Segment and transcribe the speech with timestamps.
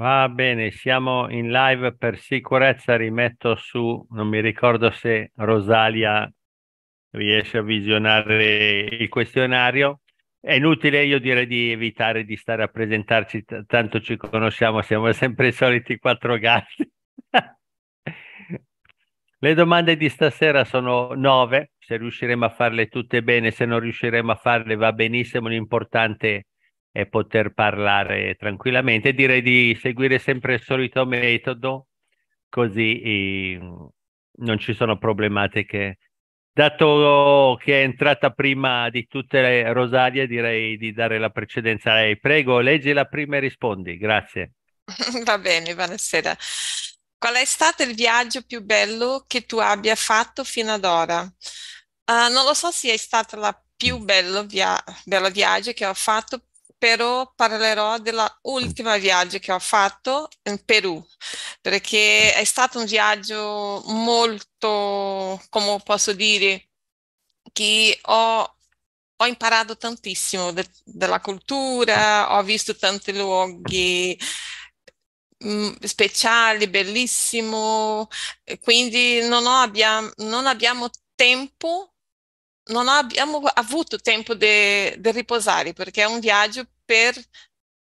[0.00, 6.26] Va bene, siamo in live per sicurezza, rimetto su, non mi ricordo se Rosalia
[7.10, 10.00] riesce a visionare il questionario.
[10.40, 15.12] È inutile, io direi di evitare di stare a presentarci, t- tanto ci conosciamo, siamo
[15.12, 16.90] sempre i soliti quattro gatti.
[19.38, 24.32] Le domande di stasera sono nove, se riusciremo a farle tutte bene, se non riusciremo
[24.32, 26.46] a farle va benissimo, l'importante
[26.90, 29.12] è poter parlare tranquillamente.
[29.12, 31.88] Direi di seguire sempre il solito metodo,
[32.48, 33.58] così eh,
[34.38, 35.98] non ci sono problematiche.
[36.52, 41.94] Dato che è entrata prima di tutte le Rosalie, direi di dare la precedenza a
[41.94, 42.18] lei.
[42.18, 43.96] Prego, leggi la prima e rispondi.
[43.96, 44.52] Grazie.
[45.24, 46.36] Va bene, buonasera.
[47.16, 51.20] Qual è stato il viaggio più bello che tu abbia fatto fino ad ora?
[51.22, 55.94] Uh, non lo so se è stato il più bello, via- bello viaggio che ho
[55.94, 56.46] fatto,
[56.80, 61.04] però parlerò dell'ultima viaggio che ho fatto in Perù,
[61.60, 66.70] perché è stato un viaggio molto, come posso dire,
[67.52, 68.56] che ho,
[69.16, 74.18] ho imparato tantissimo de- della cultura, ho visto tanti luoghi
[75.44, 78.08] mm, speciali, bellissimo,
[78.60, 81.89] quindi non, abbiamo, non abbiamo tempo
[82.70, 87.14] non abbiamo avuto tempo di riposare perché è un viaggio per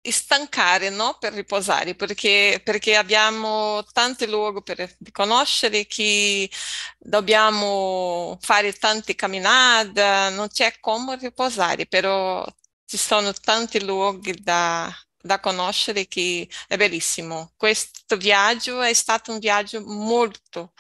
[0.02, 1.18] stancare, no?
[1.20, 6.50] Per riposare, perché, perché abbiamo tanti luoghi per conoscere che
[6.98, 12.46] dobbiamo fare tante camminate, non c'è come riposare, però
[12.86, 17.54] ci sono tanti luoghi da, da conoscere che è bellissimo.
[17.56, 20.74] Questo viaggio è stato un viaggio molto,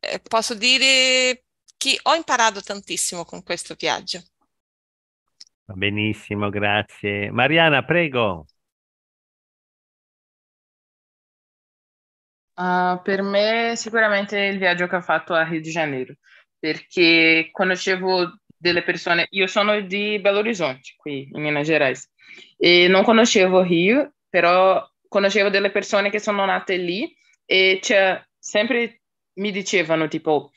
[0.00, 1.44] eh, posso dire
[1.80, 4.22] che ho imparato tantissimo con questo viaggio.
[5.64, 7.30] Benissimo, grazie.
[7.30, 8.44] Mariana, prego.
[12.54, 16.14] Uh, per me sicuramente il viaggio che ho fatto a Rio de Janeiro,
[16.58, 22.10] perché conoscevo delle persone, io sono di Belo Horizonte, qui in Minas Gerais,
[22.58, 27.10] e non conoscevo Rio, però conoscevo delle persone che sono nate lì
[27.46, 27.80] e
[28.38, 29.00] sempre
[29.34, 30.52] mi dicevano tipo,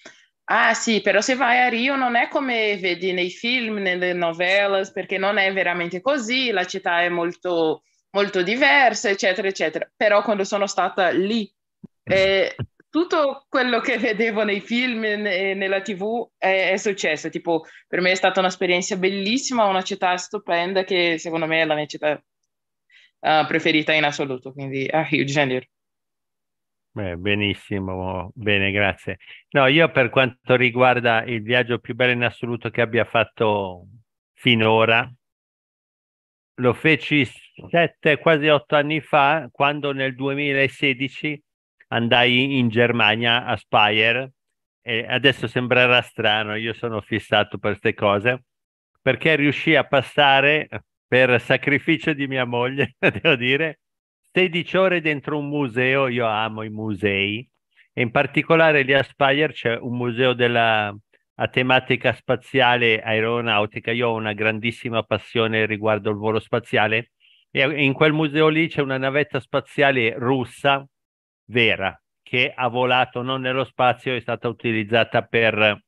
[0.46, 4.92] Ah, sì, però se vai a Rio non è come vedi nei film, nelle novelas,
[4.92, 9.90] perché non è veramente così, la città è molto, molto diversa, eccetera, eccetera.
[9.96, 11.50] Però quando sono stata lì,
[12.04, 12.56] eh,
[12.90, 17.30] tutto quello che vedevo nei film e nella TV è, è, successo.
[17.30, 21.76] Tipo, per me è stata un'esperienza bellissima, una città stupenda che secondo me è la
[21.76, 22.22] mia città
[23.20, 25.66] uh, preferita in assoluto, quindi a Rio de Janeiro.
[26.96, 29.18] Eh, benissimo, bene, grazie.
[29.52, 33.88] No, io per quanto riguarda il viaggio più bello in assoluto che abbia fatto
[34.34, 35.12] finora,
[36.56, 37.26] lo feci
[37.70, 41.42] sette, quasi otto anni fa, quando nel 2016
[41.90, 44.30] andai in Germania a Speyer
[44.82, 48.44] e adesso sembrerà strano, io sono fissato per queste cose,
[49.02, 50.68] perché riuscì a passare
[51.08, 53.80] per sacrificio di mia moglie, devo dire,
[54.34, 57.48] 16 ore dentro un museo, io amo i musei,
[57.94, 60.96] e in particolare lì a Speyer c'è un museo della
[61.36, 63.92] a tematica spaziale aeronautica.
[63.92, 67.12] Io ho una grandissima passione riguardo il volo spaziale
[67.52, 70.86] e in quel museo lì c'è una navetta spaziale russa
[71.46, 75.84] vera che ha volato non nello spazio, è stata utilizzata per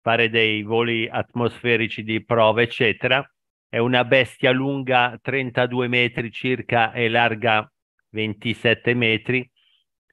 [0.00, 3.24] fare dei voli atmosferici di prova, eccetera.
[3.68, 7.68] È una bestia lunga 32 metri circa e larga
[8.16, 9.48] 27 metri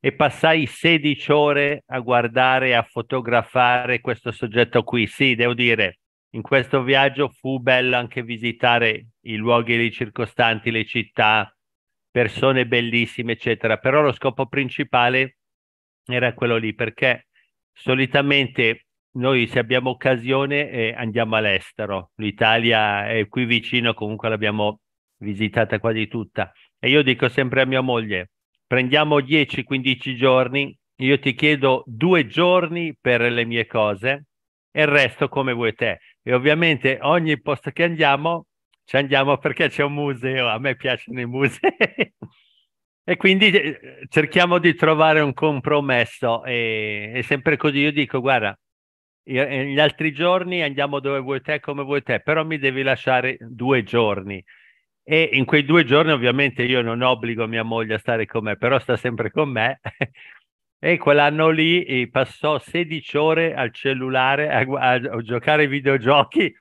[0.02, 5.08] e passai 16 ore a guardare a fotografare questo soggetto qui.
[5.08, 6.00] Sì, devo dire,
[6.32, 11.56] in questo viaggio fu bello anche visitare i luoghi circostanti, le città,
[12.12, 13.78] persone bellissime, eccetera.
[13.78, 15.38] Però lo scopo principale
[16.06, 17.28] era quello lì, perché
[17.72, 22.12] solitamente noi se abbiamo occasione eh, andiamo all'estero.
[22.16, 24.82] L'Italia è qui vicino, comunque l'abbiamo
[25.20, 26.52] visitata quasi tutta.
[26.84, 28.32] E io dico sempre a mia moglie,
[28.68, 34.26] prendiamo 10-15 giorni, io ti chiedo due giorni per le mie cose
[34.70, 36.00] e il resto come vuoi te.
[36.22, 38.48] E ovviamente ogni posto che andiamo
[38.84, 41.72] ci andiamo perché c'è un museo, a me piacciono i musei.
[43.06, 43.80] e quindi eh,
[44.10, 48.58] cerchiamo di trovare un compromesso e, e sempre così io dico guarda
[49.24, 53.38] eh, gli altri giorni andiamo dove vuoi te come vuoi te però mi devi lasciare
[53.40, 54.44] due giorni
[55.04, 58.58] e in quei due giorni ovviamente io non obbligo mia moglie a stare con me,
[58.58, 59.80] però sta sempre con me.
[60.80, 66.54] e quell'anno lì passò 16 ore al cellulare a, a, a giocare ai videogiochi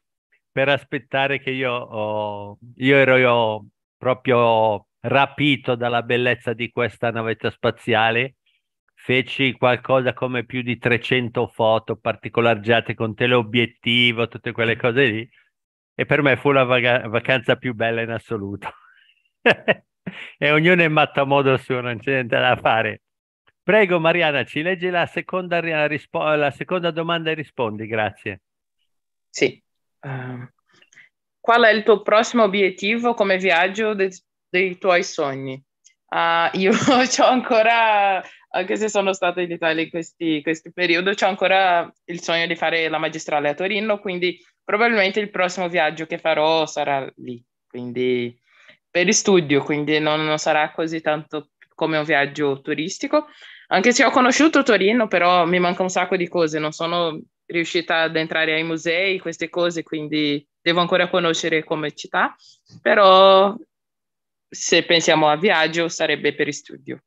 [0.50, 3.66] per aspettare che io, oh, io ero io
[3.96, 8.36] proprio rapito dalla bellezza di questa navetta spaziale.
[8.94, 15.28] Feci qualcosa come più di 300 foto particolareggiate con teleobiettivo, tutte quelle cose lì.
[15.94, 18.68] E per me fu la vaga- vacanza più bella in assoluto.
[20.38, 23.02] e ognuno è matto a modo suo, non c'è niente da fare.
[23.62, 28.40] Prego Mariana, ci leggi la seconda, rispo- la seconda domanda e rispondi, grazie.
[29.30, 29.62] Sì.
[30.00, 30.48] Uh,
[31.38, 34.10] qual è il tuo prossimo obiettivo come viaggio de-
[34.48, 35.62] dei tuoi sogni?
[36.08, 38.20] Uh, io ho ancora,
[38.54, 42.54] anche se sono stata in Italia in questi, questi periodi, ho ancora il sogno di
[42.54, 48.38] fare la magistrale a Torino, quindi probabilmente il prossimo viaggio che farò sarà lì, quindi
[48.90, 53.26] per studio, quindi non, non sarà così tanto come un viaggio turistico,
[53.69, 58.02] anche se ho conosciuto Torino, però mi manca un sacco di cose, non sono riuscita
[58.02, 62.37] ad entrare ai musei, queste cose, quindi devo ancora conoscere come città,
[62.82, 63.56] però
[64.46, 67.02] se pensiamo a viaggio sarebbe per studio.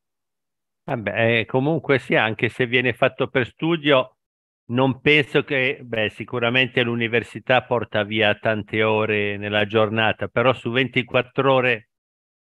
[0.88, 4.18] Vabbè, eh, comunque sì, anche se viene fatto per studio,
[4.66, 11.52] non penso che, beh, sicuramente l'università porta via tante ore nella giornata, però su 24
[11.52, 11.90] ore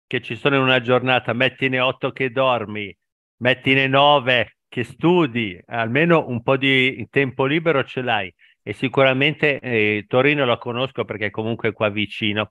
[0.06, 2.96] che ci sono in una giornata, mettine 8 che dormi,
[3.38, 8.34] mettine 9 che studi, almeno un po' di tempo libero ce l'hai.
[8.62, 12.50] E sicuramente eh, Torino lo conosco perché comunque è qua vicino,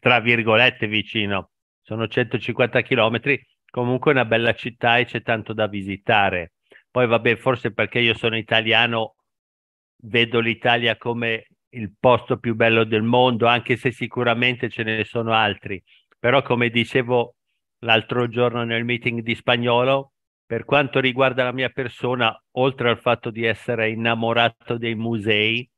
[0.00, 1.50] tra virgolette vicino,
[1.82, 3.40] sono 150 chilometri,
[3.70, 6.52] comunque è una bella città e c'è tanto da visitare.
[6.90, 9.16] Poi vabbè, forse perché io sono italiano,
[10.02, 15.32] vedo l'Italia come il posto più bello del mondo, anche se sicuramente ce ne sono
[15.32, 15.82] altri
[16.20, 17.36] però come dicevo
[17.80, 20.12] l'altro giorno nel meeting di spagnolo,
[20.44, 25.68] per quanto riguarda la mia persona, oltre al fatto di essere innamorato dei musei,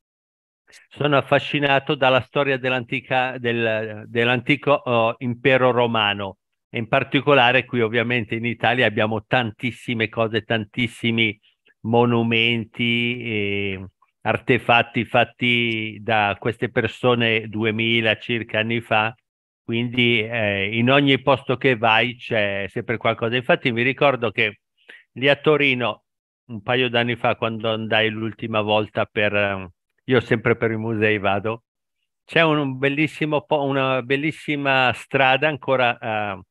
[0.88, 6.38] sono affascinato dalla storia dell'antica, del, dell'antico uh, impero romano.
[6.75, 11.39] In particolare qui ovviamente in Italia abbiamo tantissime cose, tantissimi
[11.81, 13.87] monumenti e
[14.23, 19.15] artefatti fatti da queste persone 2000 circa anni fa
[19.65, 23.37] quindi eh, in ogni posto che vai c'è sempre qualcosa.
[23.37, 24.61] Infatti mi ricordo che
[25.13, 26.05] lì a Torino,
[26.47, 29.71] un paio d'anni fa, quando andai l'ultima volta per...
[30.05, 31.65] io sempre per i musei vado,
[32.25, 36.43] c'è un bellissimo una bellissima strada ancora uh,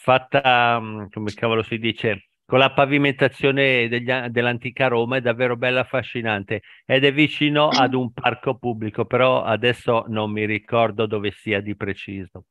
[0.00, 5.80] fatta, um, come cavolo si dice, con la pavimentazione degli, dell'antica Roma, è davvero bella,
[5.80, 11.60] affascinante ed è vicino ad un parco pubblico, però adesso non mi ricordo dove sia
[11.60, 12.44] di preciso.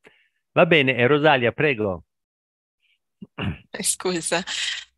[0.52, 2.04] Va bene, Rosalia, prego.
[3.80, 4.44] Scusa.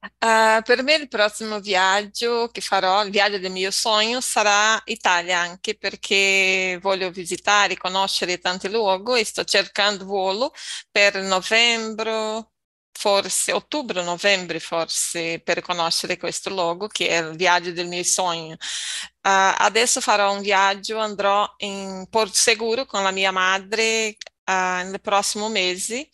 [0.01, 5.39] Uh, per me il prossimo viaggio che farò, il viaggio del mio sogno, sarà Italia
[5.39, 10.53] anche perché voglio visitare, conoscere tanti luoghi e sto cercando volo
[10.89, 12.47] per novembre,
[12.91, 18.53] forse ottobre-novembre forse per conoscere questo luogo che è il viaggio del mio sogno.
[18.53, 24.53] Uh, adesso farò un viaggio, andrò in Porto Seguro con la mia madre uh,
[24.89, 26.09] nei prossimi mesi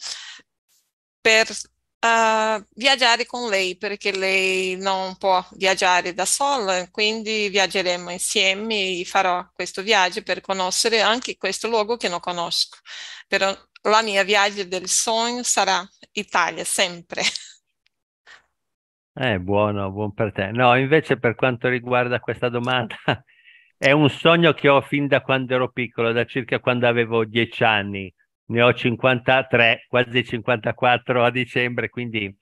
[1.22, 1.48] per
[2.00, 9.06] uh, viaggiare con lei perché lei non può viaggiare da sola, quindi viaggeremo insieme e
[9.06, 12.78] farò questo viaggio per conoscere anche questo luogo che non conosco.
[13.28, 13.54] Però
[13.84, 17.22] la mia viaggio del sogno sarà Italia, sempre.
[19.18, 20.52] Eh, buono, buon per te.
[20.52, 22.96] No, invece per quanto riguarda questa domanda,
[23.78, 27.64] è un sogno che ho fin da quando ero piccolo, da circa quando avevo dieci
[27.64, 28.14] anni.
[28.48, 32.34] Ne ho 53, quasi 54 a dicembre, quindi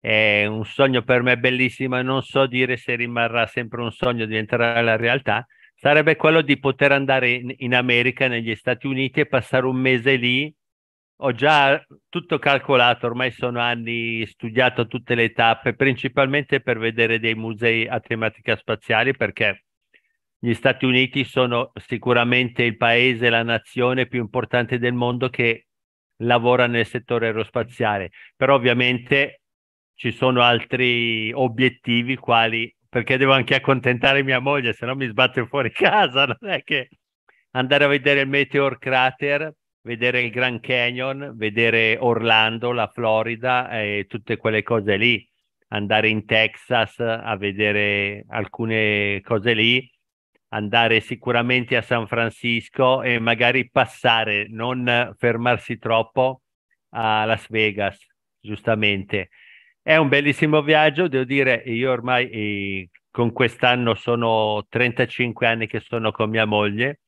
[0.00, 4.26] è un sogno per me bellissimo e non so dire se rimarrà sempre un sogno,
[4.26, 5.46] diventerà la realtà.
[5.74, 10.16] Sarebbe quello di poter andare in, in America, negli Stati Uniti e passare un mese
[10.16, 10.54] lì
[11.18, 17.34] ho già tutto calcolato, ormai sono anni studiato tutte le tappe, principalmente per vedere dei
[17.34, 19.63] musei a tematica spaziale, perché
[20.44, 25.68] gli Stati Uniti sono sicuramente il paese, la nazione più importante del mondo che
[26.18, 29.40] lavora nel settore aerospaziale, però ovviamente
[29.94, 35.46] ci sono altri obiettivi quali perché devo anche accontentare mia moglie, se no mi sbatte
[35.46, 36.90] fuori casa, non è che
[37.52, 44.04] andare a vedere il Meteor Crater vedere il Grand Canyon, vedere Orlando, la Florida e
[44.06, 45.26] tutte quelle cose lì,
[45.68, 49.90] andare in Texas a vedere alcune cose lì,
[50.54, 56.42] andare sicuramente a San Francisco e magari passare, non fermarsi troppo
[56.90, 57.98] a Las Vegas,
[58.40, 59.30] giustamente.
[59.82, 65.80] È un bellissimo viaggio, devo dire, io ormai eh, con quest'anno sono 35 anni che
[65.80, 67.00] sono con mia moglie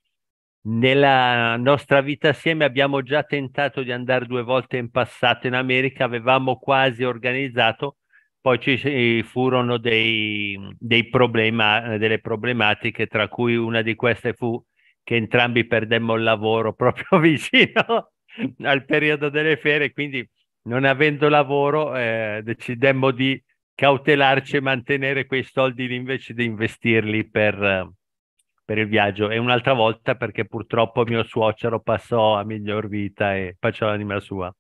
[0.69, 6.05] nella nostra vita assieme abbiamo già tentato di andare due volte in passato in America,
[6.05, 7.99] avevamo quasi organizzato,
[8.47, 14.63] poi ci furono dei, dei problema, delle problematiche, tra cui una di queste fu
[15.03, 18.13] che entrambi perdemmo il lavoro proprio vicino
[18.63, 20.25] al periodo delle ferie, quindi
[20.69, 23.43] non avendo lavoro eh, decidemmo di
[23.75, 27.91] cautelarci e mantenere quei soldi invece di investirli per,
[28.65, 33.57] per il viaggio e un'altra volta perché purtroppo mio suocero passò a miglior vita e
[33.59, 34.55] faccio l'anima sua.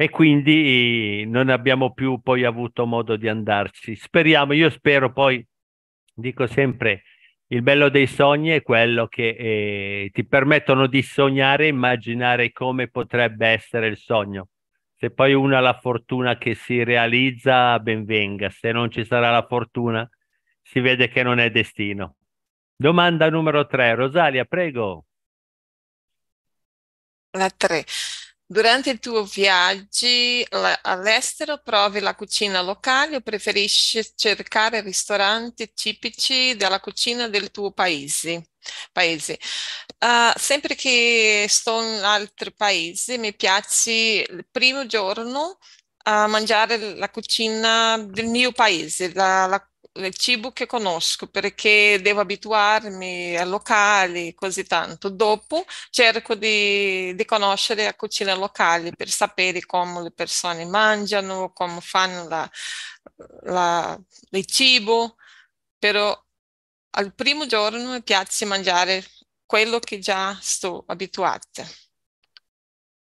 [0.00, 3.94] E quindi non abbiamo più poi avuto modo di andarci.
[3.94, 5.46] Speriamo, io spero poi,
[6.14, 7.02] dico sempre,
[7.48, 12.88] il bello dei sogni è quello che eh, ti permettono di sognare e immaginare come
[12.88, 14.48] potrebbe essere il sogno.
[14.94, 18.48] Se poi uno ha la fortuna che si realizza, ben venga.
[18.48, 20.08] Se non ci sarà la fortuna,
[20.62, 22.16] si vede che non è destino.
[22.74, 23.94] Domanda numero tre.
[23.94, 25.04] Rosalia, prego.
[27.32, 27.84] La tre.
[28.52, 30.44] Durante i tuoi viaggi
[30.82, 38.48] all'estero provi la cucina locale o preferisci cercare ristoranti tipici della cucina del tuo paese?
[38.92, 39.38] paese.
[40.00, 43.90] Uh, sempre che sto in altri paesi mi piace
[44.28, 45.58] il primo giorno
[46.04, 52.20] a mangiare la cucina del mio paese, la, la il cibo che conosco perché devo
[52.20, 55.08] abituarmi a locali così tanto.
[55.08, 61.80] Dopo cerco di, di, conoscere la cucina locale per sapere come le persone mangiano, come
[61.80, 62.50] fanno la,
[63.42, 63.98] la,
[64.30, 65.16] il cibo,
[65.78, 66.16] però
[66.92, 69.02] al primo giorno mi piace mangiare
[69.44, 71.64] quello che già sto abituata.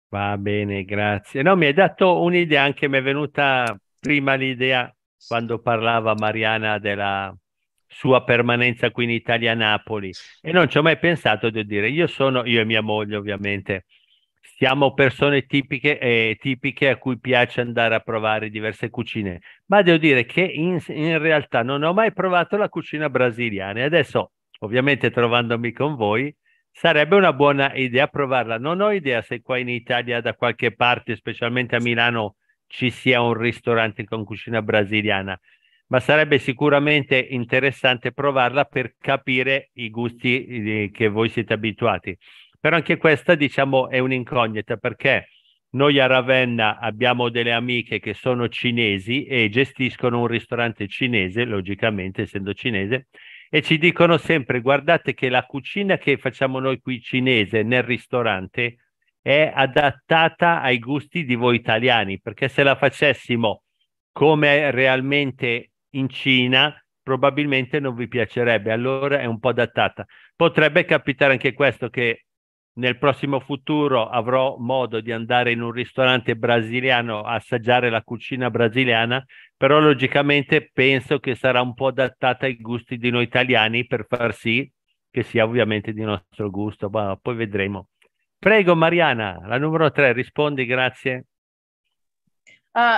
[0.09, 1.43] Va bene, grazie.
[1.43, 4.93] No, mi hai dato un'idea, anche mi è venuta prima l'idea
[5.27, 7.35] quando parlava Mariana della
[7.87, 10.13] sua permanenza qui in Italia a Napoli.
[10.41, 11.89] E non ci ho mai pensato di dire.
[11.91, 13.87] Io sono, io e mia moglie ovviamente,
[14.41, 19.99] siamo persone tipiche, eh, tipiche a cui piace andare a provare diverse cucine, ma devo
[19.99, 23.81] dire che in, in realtà non ho mai provato la cucina brasiliana.
[23.81, 26.35] E adesso ovviamente trovandomi con voi
[26.71, 28.59] sarebbe una buona idea provarla.
[28.59, 32.37] Non ho idea se qua in Italia da qualche parte, specialmente a Milano,
[32.71, 35.39] ci sia un ristorante con cucina brasiliana,
[35.89, 42.17] ma sarebbe sicuramente interessante provarla per capire i gusti eh, che voi siete abituati.
[42.61, 45.29] Però anche questa, diciamo, è un'incognita perché
[45.71, 52.23] noi a Ravenna abbiamo delle amiche che sono cinesi e gestiscono un ristorante cinese, logicamente
[52.23, 53.09] essendo cinese,
[53.49, 58.77] e ci dicono sempre guardate che la cucina che facciamo noi qui cinese nel ristorante
[59.23, 63.63] è adattata ai gusti di voi italiani, perché se la facessimo
[64.13, 70.05] come realmente in Cina, probabilmente non vi piacerebbe, allora è un po' adattata.
[70.35, 72.25] Potrebbe capitare anche questo che
[72.73, 78.49] nel prossimo futuro avrò modo di andare in un ristorante brasiliano a assaggiare la cucina
[78.49, 79.25] brasiliana,
[79.57, 84.35] però logicamente penso che sarà un po' adattata ai gusti di noi italiani per far
[84.35, 84.71] sì
[85.11, 87.89] che sia ovviamente di nostro gusto, ma poi vedremo.
[88.41, 91.27] Prego Mariana, la numero tre, rispondi, grazie.
[92.73, 92.97] Uh,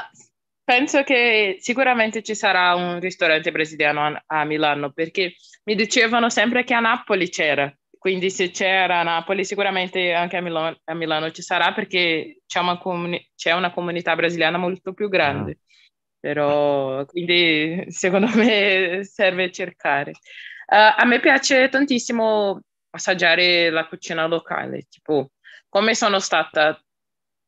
[0.63, 5.35] penso che sicuramente ci sarà un ristorante brasiliano a, a, Milano perché
[5.65, 10.41] mi dicevano sempre che a Napoli c'era, quindi se c'era a Napoli sicuramente anche a
[10.41, 15.09] Milano, a Milano ci sarà perché c'è una, comuni- c'è una, comunità brasiliana molto più
[15.09, 15.57] grande, ah.
[16.21, 20.13] però quindi secondo me serve cercare.
[20.69, 22.61] Uh, a me piace tantissimo
[22.93, 25.33] assaggiare la cucina locale, tipo
[25.69, 26.79] come sono stata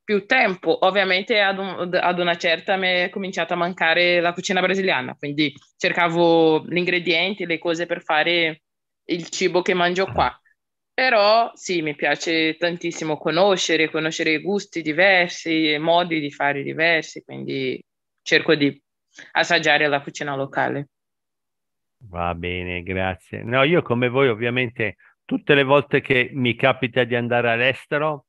[0.05, 4.61] più tempo, ovviamente ad, un, ad, una certa mi è cominciata a mancare la cucina
[4.61, 8.63] brasiliana, quindi cercavo gli ingredienti, le cose per fare
[9.07, 10.39] il cibo che mangio qua.
[10.93, 17.83] Però sì, mi piace tantissimo conoscere, conoscere gusti diversi, modi di fare diversi, quindi
[18.23, 18.81] cerco di
[19.33, 20.89] assaggiare la cucina locale.
[22.11, 23.43] Va bene, grazie.
[23.43, 28.27] No, io come voi ovviamente tutte le volte che mi capita di andare all'estero,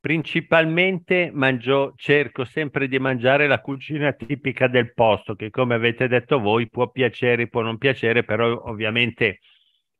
[0.00, 6.38] principalmente mangio, cerco sempre di mangiare la cucina tipica del posto, che come avete detto
[6.38, 9.40] voi può piacere, può non piacere, però ovviamente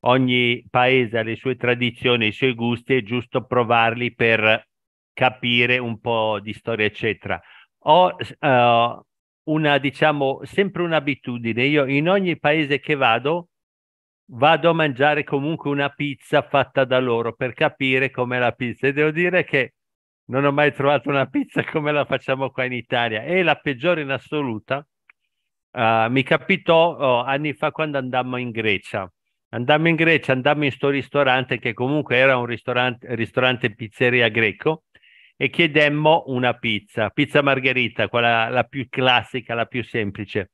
[0.00, 4.66] ogni paese ha le sue tradizioni, i suoi gusti, è giusto provarli per
[5.12, 7.40] capire un po' di storia, eccetera.
[7.82, 9.06] Ho uh,
[9.52, 11.64] una, diciamo, sempre un'abitudine.
[11.64, 13.48] Io in ogni paese che vado
[14.30, 18.86] vado a mangiare comunque una pizza fatta da loro per capire com'è la pizza.
[18.86, 19.74] E devo dire che
[20.26, 23.22] non ho mai trovato una pizza come la facciamo qua in Italia.
[23.22, 24.86] È la peggiore in assoluta
[25.72, 29.10] uh, mi capitò oh, anni fa quando andammo in Grecia.
[29.50, 34.84] Andammo in Grecia, andammo in sto ristorante che comunque era un ristorante, ristorante pizzeria greco
[35.36, 40.50] e chiedemmo una pizza, pizza margherita, quella la più classica, la più semplice.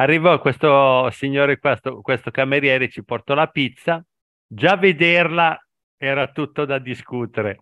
[0.00, 4.02] Arrivò questo signore, questo, questo cameriere, ci portò la pizza,
[4.46, 5.62] già vederla
[5.98, 7.58] era tutto da discutere.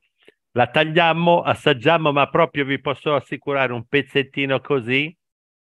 [0.52, 5.12] La tagliammo, assaggiamo, ma proprio vi posso assicurare un pezzettino così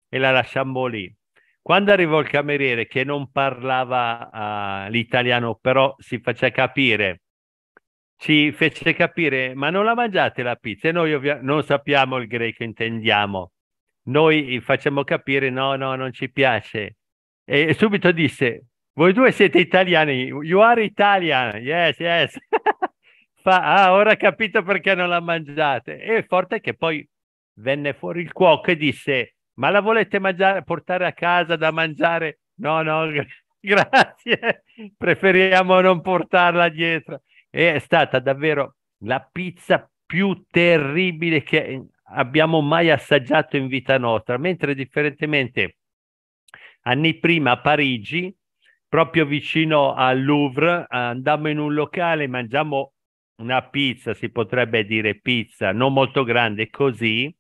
[0.09, 1.15] e la lasciammo lì.
[1.61, 7.21] Quando arrivò il cameriere che non parlava uh, l'italiano, però si faceva capire,
[8.17, 10.89] ci fece capire, ma non la mangiate la pizza?
[10.89, 13.53] E noi ovvia- non sappiamo il greco, intendiamo.
[14.05, 16.97] Noi facciamo capire, no, no, non ci piace.
[17.45, 22.37] E subito disse, voi due siete italiani, you are Italian, yes, yes.
[23.43, 26.01] Fa, ah, ora capito perché non la mangiate.
[26.01, 27.07] E forte che poi
[27.55, 32.41] venne fuori il cuoco e disse, ma la volete mangiare, portare a casa da mangiare?
[32.57, 33.09] No, no,
[33.61, 34.65] grazie,
[34.97, 37.23] preferiamo non portarla dietro.
[37.51, 41.83] E è stata davvero la pizza più terribile che
[42.15, 45.79] abbiamo mai assaggiato in vita nostra, mentre differentemente
[46.83, 48.35] anni prima a Parigi,
[48.89, 52.93] proprio vicino al Louvre, andammo in un locale, mangiamo
[53.37, 57.35] una pizza, si potrebbe dire pizza, non molto grande così,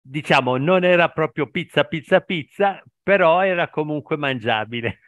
[0.00, 4.98] diciamo, non era proprio pizza, pizza, pizza, però era comunque mangiabile.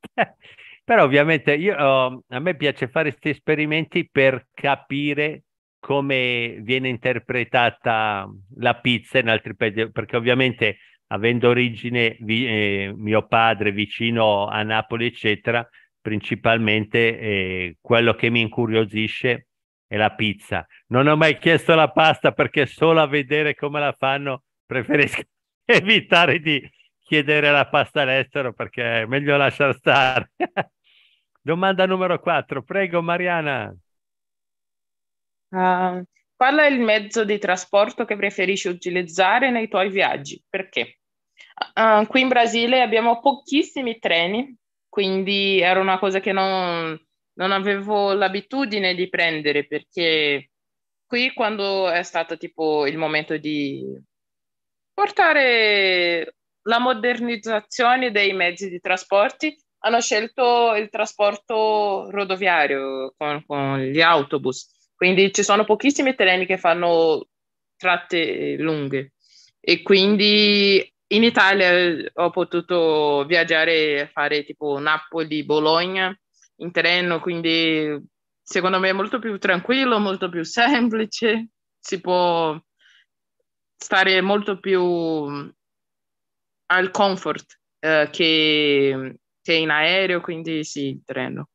[0.84, 5.44] però ovviamente io, oh, a me piace fare questi esperimenti per capire
[5.80, 10.76] come viene interpretata la pizza in altri paesi, perché ovviamente
[11.08, 15.66] avendo origine eh, mio padre vicino a Napoli, eccetera,
[16.00, 19.46] principalmente eh, quello che mi incuriosisce
[19.86, 20.64] è la pizza.
[20.88, 25.22] Non ho mai chiesto la pasta perché solo a vedere come la fanno preferisco
[25.64, 26.62] evitare di
[27.02, 30.30] chiedere la pasta all'estero perché è meglio lasciar stare.
[31.42, 33.74] Domanda numero 4, prego Mariana.
[35.50, 36.02] Uh,
[36.36, 40.42] qual è il mezzo di trasporto che preferisci utilizzare nei tuoi viaggi?
[40.48, 41.00] Perché?
[41.74, 44.56] Uh, qui in Brasile abbiamo pochissimi treni,
[44.88, 46.98] quindi era una cosa che non,
[47.34, 50.50] non avevo l'abitudine di prendere perché
[51.06, 53.84] qui quando è stato tipo il momento di
[54.92, 64.00] portare la modernizzazione dei mezzi di trasporti, hanno scelto il trasporto rodoviario con, con gli
[64.00, 64.68] autobus.
[65.00, 67.28] Quindi ci sono pochissimi treni che fanno
[67.74, 69.14] tratte lunghe
[69.58, 71.72] e quindi in Italia
[72.12, 76.14] ho potuto viaggiare e fare tipo Napoli-Bologna
[76.56, 77.98] in treno, quindi
[78.42, 82.60] secondo me è molto più tranquillo, molto più semplice, si può
[83.78, 84.82] stare molto più
[86.66, 91.48] al comfort eh, che, che in aereo, quindi sì, il treno.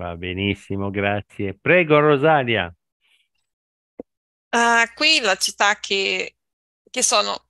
[0.00, 1.58] Va benissimo, grazie.
[1.60, 2.74] Prego, Rosalia.
[4.48, 6.36] Uh, qui la città che,
[6.88, 7.48] che sono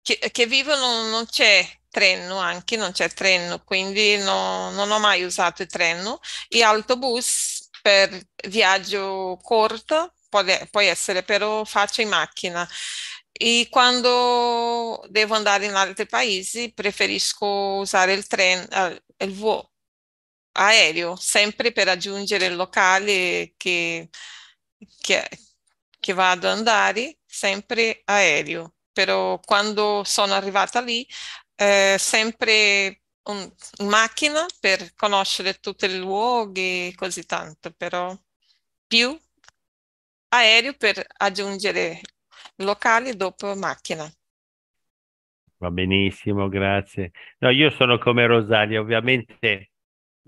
[0.00, 5.24] che, che vivono non c'è treno anche, non c'è treno, quindi no, non ho mai
[5.24, 6.20] usato il treno.
[6.46, 12.64] E autobus per viaggio corto può, può essere, però faccio in macchina.
[13.32, 17.44] E quando devo andare in altri paesi preferisco
[17.80, 19.70] usare il treno, eh, il volo
[20.52, 24.08] aereo, sempre per raggiungere il locale che,
[25.00, 25.28] che,
[25.98, 28.74] che vado ad andare, sempre aereo.
[28.92, 31.06] Però quando sono arrivata lì
[31.56, 38.16] eh, sempre un, in macchina per conoscere tutti i luoghi, così tanto, però
[38.86, 39.18] più
[40.30, 42.00] aereo per aggiungere
[42.56, 44.10] locali dopo macchina.
[45.58, 47.10] Va benissimo, grazie.
[47.38, 49.69] No, io sono come Rosalia, ovviamente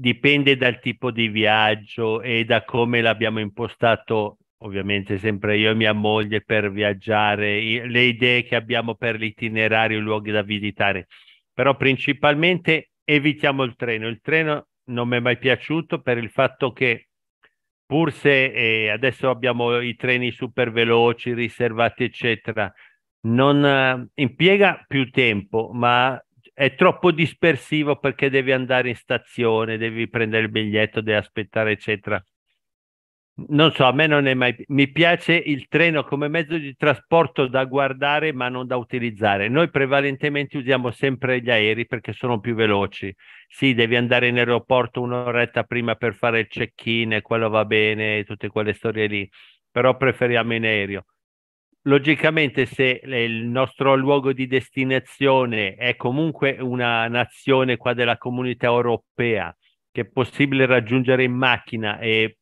[0.03, 5.93] dipende dal tipo di viaggio e da come l'abbiamo impostato, ovviamente sempre io e mia
[5.93, 11.07] moglie per viaggiare, le idee che abbiamo per l'itinerario, i luoghi da visitare
[11.53, 14.09] però principalmente evitiamo il treno.
[14.09, 17.09] Il treno non mi è mai piaciuto per il fatto che
[17.87, 22.73] pur se eh, adesso abbiamo i treni super veloci, riservati, eccetera,
[23.27, 26.21] non eh, impiega più tempo, ma
[26.53, 32.23] è troppo dispersivo perché devi andare in stazione, devi prendere il biglietto, devi aspettare, eccetera.
[33.49, 34.55] Non so, a me non è mai.
[34.69, 39.49] Mi piace il treno come mezzo di trasporto da guardare, ma non da utilizzare.
[39.49, 43.15] Noi prevalentemente usiamo sempre gli aerei perché sono più veloci.
[43.49, 48.25] Sì, devi andare in aeroporto un'oretta prima per fare il check-in e quello va bene,
[48.25, 49.31] tutte quelle storie lì,
[49.71, 51.07] però preferiamo in aereo.
[51.83, 59.55] Logicamente se il nostro luogo di destinazione è comunque una nazione qua della comunità europea
[59.91, 62.39] che è possibile raggiungere in macchina e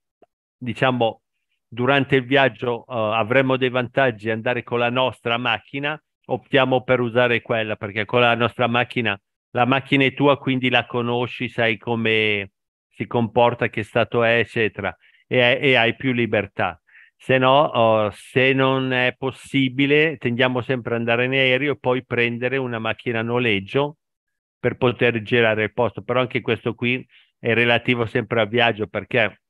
[0.56, 1.22] diciamo
[1.66, 7.42] durante il viaggio uh, avremo dei vantaggi andare con la nostra macchina, optiamo per usare
[7.42, 9.18] quella perché con la nostra macchina
[9.52, 12.52] la macchina è tua, quindi la conosci, sai come
[12.88, 16.79] si comporta, che stato è, eccetera, e, e hai più libertà.
[17.22, 22.02] Se no, uh, se non è possibile, tendiamo sempre ad andare in aereo e poi
[22.02, 23.98] prendere una macchina a noleggio
[24.58, 26.00] per poter girare il posto.
[26.00, 27.06] Però anche questo qui
[27.38, 29.42] è relativo sempre al viaggio, perché,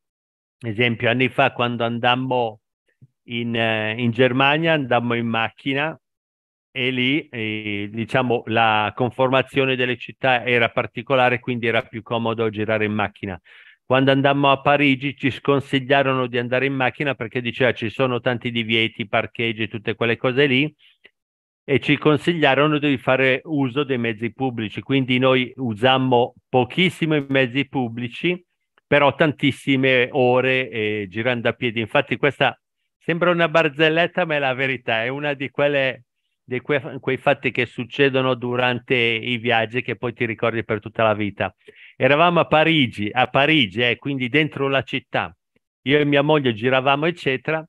[0.58, 2.60] esempio, anni fa quando andammo
[3.28, 5.96] in, eh, in Germania, andammo in macchina
[6.72, 12.84] e lì eh, diciamo la conformazione delle città era particolare, quindi era più comodo girare
[12.84, 13.40] in macchina.
[13.90, 18.52] Quando andammo a Parigi ci sconsigliarono di andare in macchina perché diceva ci sono tanti
[18.52, 20.72] divieti, parcheggi, tutte quelle cose lì
[21.64, 24.80] e ci consigliarono di fare uso dei mezzi pubblici.
[24.80, 28.40] Quindi noi usammo pochissimo i mezzi pubblici,
[28.86, 31.80] però tantissime ore eh, girando a piedi.
[31.80, 32.56] Infatti questa
[32.96, 36.04] sembra una barzelletta, ma è la verità, è una di quelle
[36.50, 41.04] di que- quei fatti che succedono durante i viaggi che poi ti ricordi per tutta
[41.04, 41.54] la vita.
[41.96, 45.32] Eravamo a Parigi, a Parigi, eh, quindi dentro la città.
[45.82, 47.64] Io e mia moglie giravamo, eccetera.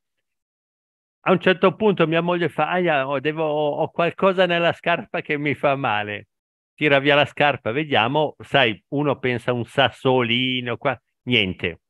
[1.24, 5.38] A un certo punto mia moglie fa, ah, ho, devo, ho qualcosa nella scarpa che
[5.38, 6.30] mi fa male.
[6.74, 11.82] Tira via la scarpa, vediamo, sai, uno pensa un sassolino, qua, niente.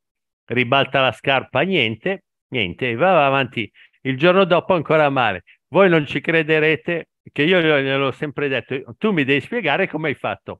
[0.44, 3.70] Ribalta la scarpa, niente, niente, va avanti.
[4.02, 5.44] Il giorno dopo ancora male.
[5.72, 10.14] Voi non ci crederete che io gliel'ho sempre detto, tu mi devi spiegare come hai
[10.14, 10.58] fatto.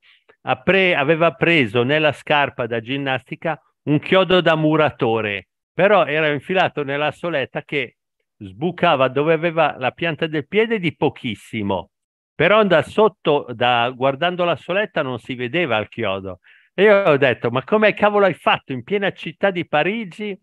[0.64, 7.10] Pre- aveva preso nella scarpa da ginnastica un chiodo da muratore, però era infilato nella
[7.10, 7.96] soletta che
[8.38, 11.90] sbucava dove aveva la pianta del piede di pochissimo,
[12.34, 16.38] però da sotto, da, guardando la soletta, non si vedeva il chiodo.
[16.72, 20.34] E io ho detto, ma come cavolo hai fatto in piena città di Parigi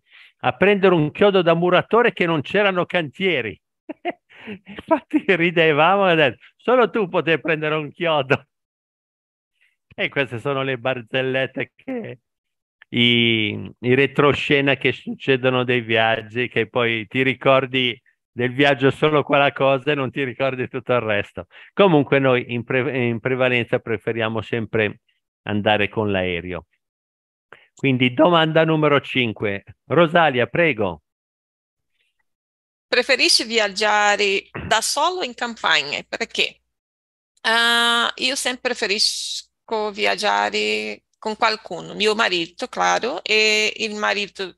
[0.42, 3.60] a prendere un chiodo da muratore che non c'erano cantieri?
[4.66, 8.46] Infatti ridevamo e detto, solo tu potevi prendere un chiodo.
[9.96, 12.20] E queste sono le barzellette che
[12.90, 18.00] i, i retroscena che succedono dei viaggi, che poi ti ricordi
[18.32, 21.48] del viaggio solo quella cosa e non ti ricordi tutto il resto.
[21.74, 25.02] Comunque noi in, pre, in prevalenza preferiamo sempre
[25.44, 26.66] andare con l'aereo.
[27.76, 29.64] Quindi domanda numero 5.
[29.88, 31.02] Rosalia, prego.
[32.90, 36.02] Preferisci viaggiare da solo in campagna?
[36.08, 36.64] Perché?
[37.44, 44.58] Uh, io sempre preferisco viaggiare con qualcuno, mio marito, claro, e il marito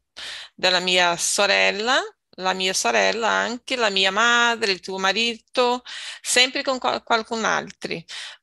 [0.55, 1.99] della mia sorella,
[2.37, 5.83] la mia sorella anche, la mia madre, il tuo marito,
[6.21, 7.93] sempre con qual- qualcun altro.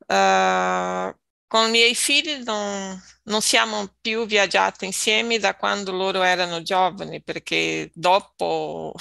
[0.07, 6.63] Uh, con i miei figli non, non, siamo più viaggiati insieme da quando loro erano
[6.63, 8.93] giovani, perché dopo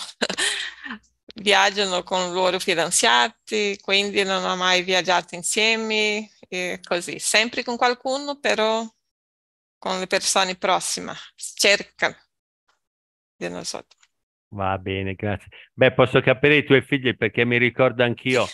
[1.41, 8.39] viaggiano con loro fidanzati, quindi non ho mai viaggiato insieme e così, sempre con qualcuno,
[8.39, 8.85] però
[9.77, 12.15] con le persone prossime, cercano
[13.35, 13.85] di so.
[14.49, 15.49] Va bene, grazie.
[15.73, 18.47] Beh, posso capire i tuoi figli perché mi ricordo anch'io,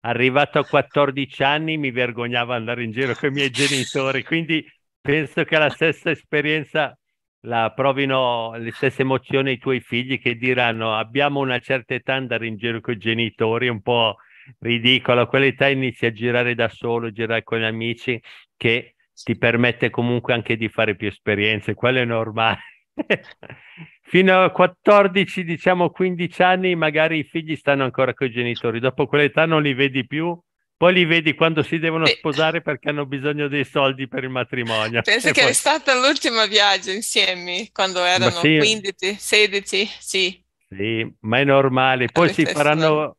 [0.00, 4.64] arrivato a 14 anni mi vergognavo andare in giro con i miei genitori, quindi
[5.00, 6.96] penso che la stessa esperienza
[7.42, 12.46] la provino le stesse emozioni i tuoi figli che diranno abbiamo una certa età andare
[12.46, 14.16] in giro con i genitori, un po'
[14.58, 18.20] ridicolo, a quell'età inizi a girare da solo, girare con gli amici
[18.56, 22.60] che ti permette comunque anche di fare più esperienze, quello è normale.
[24.02, 29.06] Fino a 14, diciamo 15 anni, magari i figli stanno ancora con i genitori, dopo
[29.06, 30.38] quell'età non li vedi più,
[30.80, 35.02] poi li vedi quando si devono sposare perché hanno bisogno dei soldi per il matrimonio.
[35.02, 35.50] Penso e che poi...
[35.50, 40.42] è stato l'ultimo viaggio insieme, quando erano sì, 15, 16, sì.
[40.70, 42.06] Sì, ma è normale.
[42.06, 43.18] Poi si faranno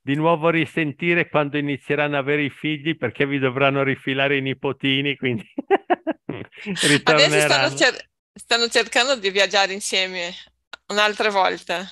[0.00, 5.14] di nuovo risentire quando inizieranno ad avere i figli perché vi dovranno rifilare i nipotini,
[5.18, 5.46] quindi
[7.04, 10.32] Adesso stanno, cer- stanno, cercando di viaggiare insieme
[10.86, 11.84] un'altra volta.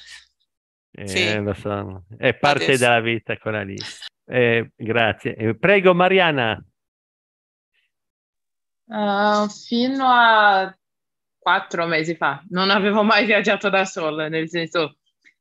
[0.91, 1.39] Eh, sì.
[1.39, 2.05] lo so.
[2.17, 2.79] È parte Adesso.
[2.79, 3.77] della vita quella lì.
[4.25, 5.35] Eh, grazie.
[5.35, 6.63] Eh, prego Mariana.
[8.85, 10.75] Uh, fino a
[11.39, 14.99] quattro mesi fa non avevo mai viaggiato da sola, nel senso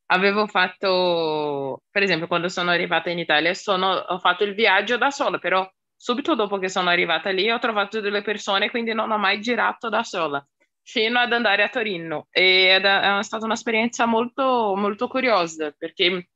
[0.08, 5.10] avevo fatto, per esempio, quando sono arrivata in Italia, sono, ho fatto il viaggio da
[5.10, 9.18] sola, però subito dopo che sono arrivata lì ho trovato delle persone, quindi non ho
[9.18, 10.46] mai girato da sola
[10.84, 12.28] fino ad andare a Torino.
[12.30, 16.30] Ed è stata un'esperienza molto, molto curiosa perché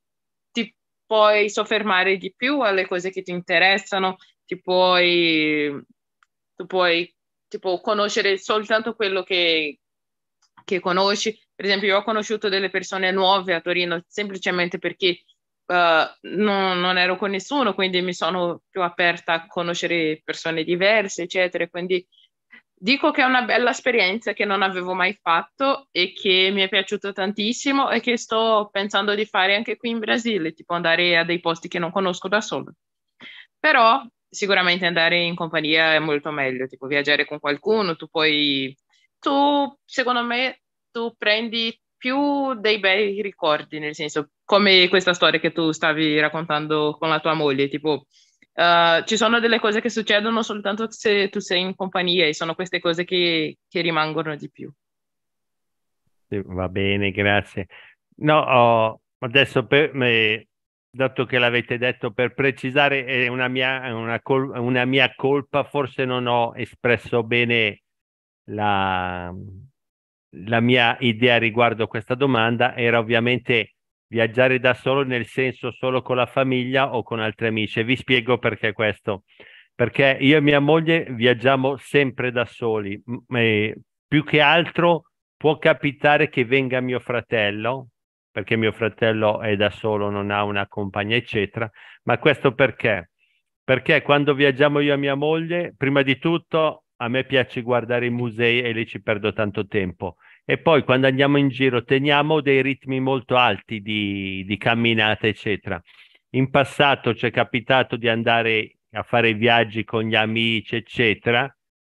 [1.06, 5.80] puoi soffermare di più alle cose che ti interessano, ti puoi,
[6.54, 7.14] tu puoi
[7.48, 9.80] tipo, conoscere soltanto quello che,
[10.64, 11.38] che conosci.
[11.54, 15.22] Per esempio, io ho conosciuto delle persone nuove a Torino semplicemente perché
[15.66, 15.74] uh,
[16.32, 21.66] non, non, ero con nessuno, quindi mi sono più aperta a conoscere persone diverse, eccetera.
[21.68, 22.06] Quindi
[22.78, 26.68] dico che è una bella esperienza che non avevo mai fatto e che mi è
[26.68, 31.24] piaciuto tantissimo e che sto pensando di fare anche qui in Brasile, tipo andare a
[31.24, 32.74] dei posti che non conosco da solo.
[33.58, 38.76] Però sicuramente andare in compagnia è molto meglio, tipo viaggiare con qualcuno, tu puoi,
[39.18, 40.60] tu secondo me,
[40.90, 46.96] tu prendi più dei bei ricordi, nel senso, come questa storia che tu stavi raccontando
[46.98, 48.06] con la tua moglie, tipo,
[48.56, 52.54] uh, ci sono delle cose che succedono soltanto se tu sei in compagnia e sono
[52.54, 54.70] queste cose che, che rimangono di più.
[56.28, 57.68] Va bene, grazie.
[58.16, 60.48] No, oh, adesso per me,
[60.90, 66.04] dato che l'avete detto, per precisare, è una mia, una, col- una mia colpa, forse
[66.04, 67.82] non ho espresso bene
[68.48, 69.32] la,
[70.30, 73.75] la mia idea riguardo questa domanda, era ovviamente
[74.08, 77.82] viaggiare da solo nel senso solo con la famiglia o con altri amici.
[77.82, 79.24] Vi spiego perché questo.
[79.74, 83.00] Perché io e mia moglie viaggiamo sempre da soli.
[83.34, 87.88] E più che altro può capitare che venga mio fratello,
[88.30, 91.70] perché mio fratello è da solo, non ha una compagnia, eccetera.
[92.04, 93.10] Ma questo perché?
[93.62, 98.10] Perché quando viaggiamo io e mia moglie, prima di tutto a me piace guardare i
[98.10, 100.16] musei e lì ci perdo tanto tempo
[100.48, 105.82] e poi quando andiamo in giro teniamo dei ritmi molto alti di, di camminata, eccetera.
[106.30, 111.52] In passato ci è capitato di andare a fare viaggi con gli amici, eccetera,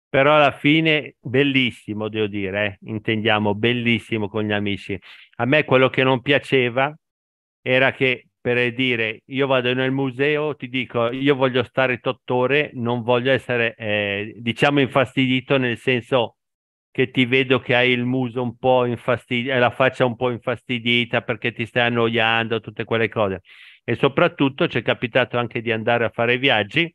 [0.08, 2.88] però alla fine bellissimo, devo dire, eh?
[2.90, 4.98] intendiamo bellissimo con gli amici.
[5.36, 6.92] A me quello che non piaceva
[7.62, 13.02] era che per dire io vado nel museo, ti dico io voglio stare ore, non
[13.02, 16.36] voglio essere eh, diciamo infastidito nel senso
[16.90, 21.22] che ti vedo che hai il muso un po' infastidito, la faccia un po' infastidita
[21.22, 23.42] perché ti stai annoiando, tutte quelle cose.
[23.85, 26.92] E soprattutto ci è capitato anche di andare a fare viaggi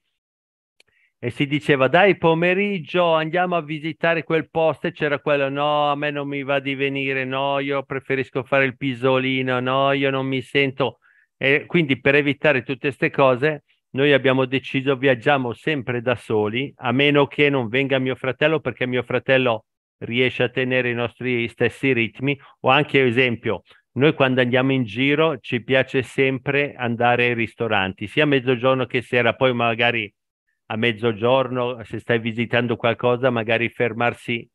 [1.17, 5.95] e si diceva dai pomeriggio andiamo a visitare quel posto e c'era quello no a
[5.95, 10.27] me non mi va di venire no io preferisco fare il pisolino no io non
[10.27, 10.99] mi sento
[11.37, 16.91] e quindi per evitare tutte queste cose noi abbiamo deciso viaggiamo sempre da soli a
[16.91, 19.65] meno che non venga mio fratello perché mio fratello
[19.99, 22.37] riesce a tenere i nostri stessi ritmi.
[22.61, 23.63] O anche esempio
[23.95, 29.01] noi quando andiamo in giro ci piace sempre andare ai ristoranti sia a mezzogiorno che
[29.01, 30.13] sera poi magari
[30.67, 34.49] a mezzogiorno se stai visitando qualcosa magari fermarsi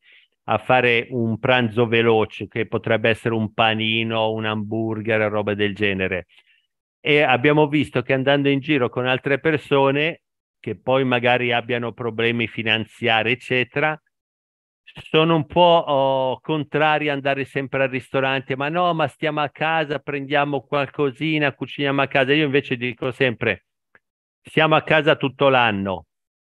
[0.45, 6.27] a fare un pranzo veloce che potrebbe essere un panino un hamburger roba del genere.
[6.99, 10.21] E abbiamo visto che andando in giro con altre persone
[10.59, 13.99] che poi magari abbiano problemi finanziari eccetera
[14.83, 19.49] sono un po' oh, contrari ad andare sempre al ristorante, ma no, ma stiamo a
[19.49, 22.33] casa, prendiamo qualcosina, cuciniamo a casa.
[22.33, 23.65] Io invece dico sempre,
[24.41, 26.07] siamo a casa tutto l'anno,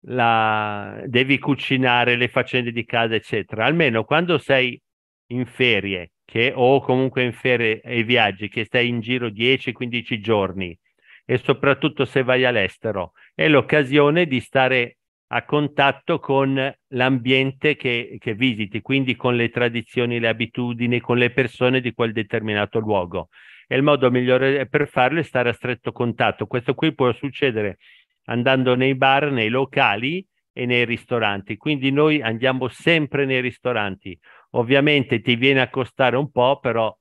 [0.07, 1.03] la...
[1.07, 3.65] devi cucinare le faccende di casa, eccetera.
[3.65, 4.81] Almeno quando sei
[5.29, 10.79] in ferie, che, o comunque in ferie e viaggi, che stai in giro 10-15 giorni,
[11.25, 18.35] e soprattutto se vai all'estero, è l'occasione di stare a contatto con l'ambiente che, che,
[18.35, 23.29] visiti, quindi con le tradizioni, le abitudini, con le persone di quel determinato luogo.
[23.67, 26.47] E il modo migliore per farlo è stare a stretto contatto.
[26.47, 27.79] Questo qui può succedere
[28.27, 31.57] andando nei bar, nei locali e nei ristoranti.
[31.57, 34.17] Quindi noi andiamo sempre nei ristoranti.
[34.51, 36.97] Ovviamente ti viene a costare un po', però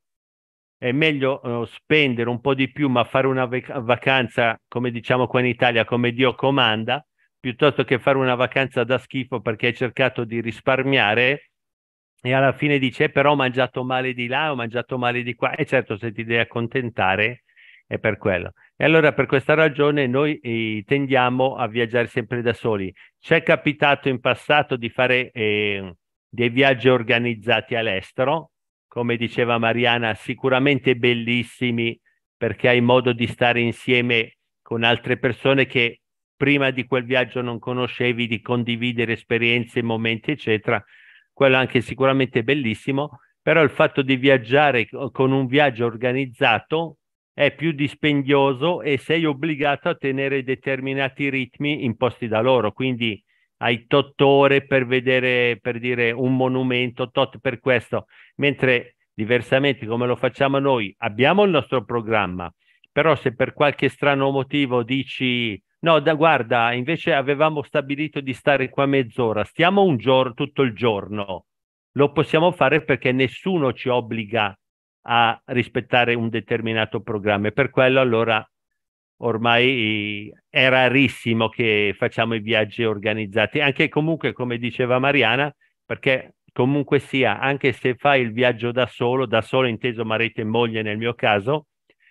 [0.77, 5.39] è meglio uh, spendere un po' di più, ma fare una vacanza, come diciamo qua
[5.39, 7.05] in Italia, come Dio comanda,
[7.45, 11.51] piuttosto che fare una vacanza da schifo perché hai cercato di risparmiare
[12.19, 15.36] e alla fine dice eh, però ho mangiato male di là, ho mangiato male di
[15.36, 17.43] qua e certo se ti devi accontentare
[17.86, 18.53] è per quello.
[18.75, 22.91] E allora per questa ragione noi eh, tendiamo a viaggiare sempre da soli.
[23.19, 28.53] Ci è capitato in passato di fare eh, dei viaggi organizzati all'estero,
[28.88, 31.95] come diceva Mariana, sicuramente bellissimi
[32.36, 35.99] perché hai modo di stare insieme con altre persone che
[36.36, 40.84] prima di quel viaggio non conoscevi, di condividere esperienze, momenti, eccetera.
[41.32, 46.98] Quello anche sicuramente bellissimo, però il fatto di viaggiare con un viaggio organizzato
[47.34, 53.21] è più dispendioso e sei obbligato a tenere determinati ritmi imposti da loro, quindi
[53.58, 58.06] hai tot ore per vedere, per dire, un monumento, tot per questo,
[58.38, 62.52] mentre diversamente come lo facciamo noi, abbiamo il nostro programma,
[62.91, 68.69] però se per qualche strano motivo dici no, da, guarda, invece avevamo stabilito di stare
[68.69, 71.45] qua mezz'ora, stiamo un giorno, tutto il giorno,
[71.91, 74.58] lo possiamo fare perché nessuno ci obbliga
[75.08, 77.50] a rispettare un determinato programma.
[77.50, 78.43] E per quello allora
[79.17, 85.54] ormai è rarissimo che facciamo i viaggi organizzati, anche comunque come diceva Mariana,
[85.86, 90.45] perché comunque sia, anche se fai il viaggio da solo, da solo inteso marito e
[90.45, 91.67] moglie nel mio caso,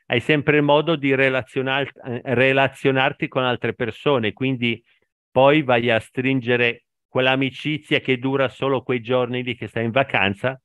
[0.07, 1.93] hai sempre modo di relazionar-
[2.25, 4.83] relazionarti con altre persone, quindi
[5.31, 10.61] poi vai a stringere quell'amicizia che dura solo quei giorni lì che stai in vacanza.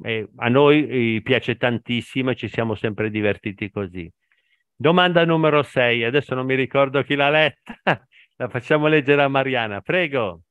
[0.00, 4.10] E a noi eh, piace tantissimo e ci siamo sempre divertiti così.
[4.74, 7.74] Domanda numero 6, adesso non mi ricordo chi l'ha letta,
[8.36, 10.42] la facciamo leggere a Mariana, prego.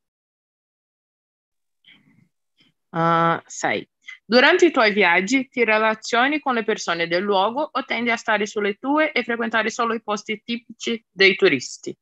[2.91, 3.81] 6.
[3.81, 8.17] Uh, Durante i tuoi viaggi ti relazioni con le persone del luogo o tendi a
[8.17, 11.95] stare sulle tue e frequentare solo i posti tipici dei turisti?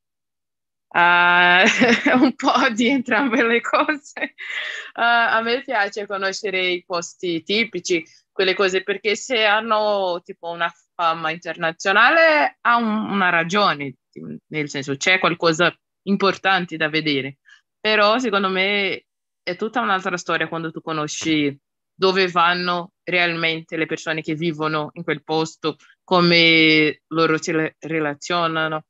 [0.88, 1.66] Uh,
[2.24, 4.34] un po' di entrambe le cose.
[4.94, 10.72] Uh, a me piace conoscere i posti tipici, quelle cose, perché se hanno tipo una
[10.96, 13.96] fama internazionale ha un, una ragione,
[14.48, 17.40] nel senso c'è qualcosa importante da vedere.
[17.80, 19.06] Però secondo me
[19.44, 21.56] è tutta un'altra storia quando tu conosci
[21.96, 28.84] dove vanno realmente le persone che vivono in quel posto, come loro si relazionano,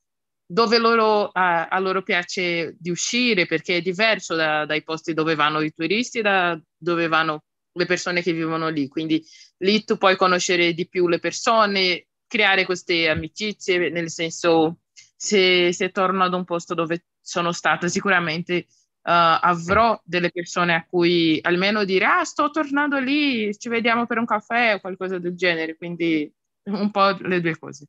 [0.46, 5.36] dove loro, a, a loro piace di uscire, perché è diverso da, dai posti dove
[5.36, 8.88] vanno i turisti, da dove vanno le persone che vivono lì.
[8.88, 9.24] Quindi
[9.58, 14.80] lì tu puoi conoscere di più le persone, creare queste amicizie, nel senso
[15.16, 18.68] se, se torno ad un posto dove sono stata sicuramente
[19.08, 24.26] avrò delle persone a cui almeno dire ah sto tornando lì, ci vediamo per un
[24.26, 26.32] caffè o qualcosa del genere, quindi
[26.64, 27.86] un po' le due cose.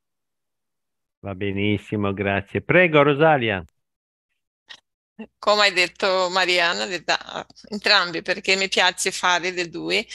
[1.21, 2.61] Va benissimo, grazie.
[2.61, 3.65] Prego Rosalia.
[5.39, 6.87] Come hai detto Mariana,
[7.71, 10.07] entrambi perché mi piace fare le due,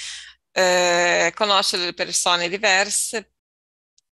[0.52, 3.31] eh, conoscere le persone diverse,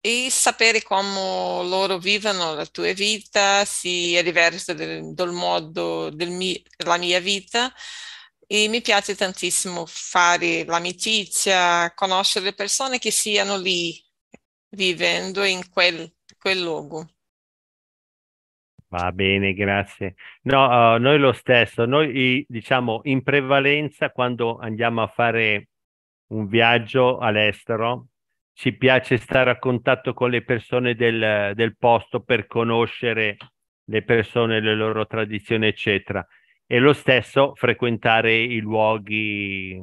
[0.01, 6.97] e sapere come loro vivono la tua vita, se è diverso del, dal modo della
[6.97, 7.71] mia vita.
[8.47, 13.93] E mi piace tantissimo fare l'amicizia, conoscere le persone che siano lì
[14.69, 17.07] vivendo in quel, quel luogo.
[18.91, 20.15] Va bene, grazie.
[20.43, 25.69] No, uh, noi lo stesso, noi diciamo in prevalenza quando andiamo a fare
[26.31, 28.08] un viaggio all'estero,
[28.59, 33.37] ci piace stare a contatto con le persone del, del posto per conoscere
[33.85, 36.27] le persone, le loro tradizioni, eccetera.
[36.67, 39.81] E lo stesso frequentare i luoghi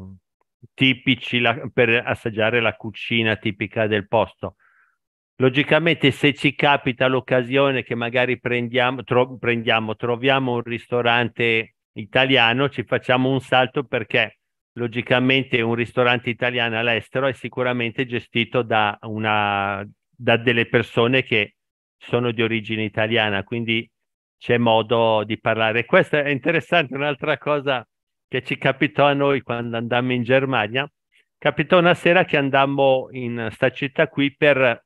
[0.74, 4.56] tipici la, per assaggiare la cucina tipica del posto.
[5.36, 12.84] Logicamente, se ci capita l'occasione che magari prendiamo, tro, prendiamo, troviamo un ristorante italiano, ci
[12.84, 14.36] facciamo un salto perché
[14.76, 21.56] logicamente un ristorante italiano all'estero è sicuramente gestito da, una, da delle persone che
[21.96, 23.88] sono di origine italiana, quindi
[24.38, 25.84] c'è modo di parlare.
[25.84, 27.86] Questa è interessante, un'altra cosa
[28.28, 30.90] che ci capitò a noi quando andammo in Germania.
[31.38, 34.84] Capitò una sera che andammo in sta città qui per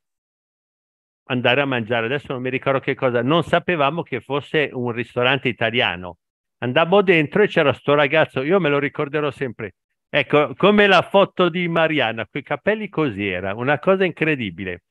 [1.25, 5.49] andare a mangiare, adesso non mi ricordo che cosa, non sapevamo che fosse un ristorante
[5.49, 6.19] italiano.
[6.63, 9.75] Andammo dentro e c'era sto ragazzo, io me lo ricorderò sempre,
[10.13, 14.83] Ecco, come la foto di Mariana, quei capelli così era, una cosa incredibile.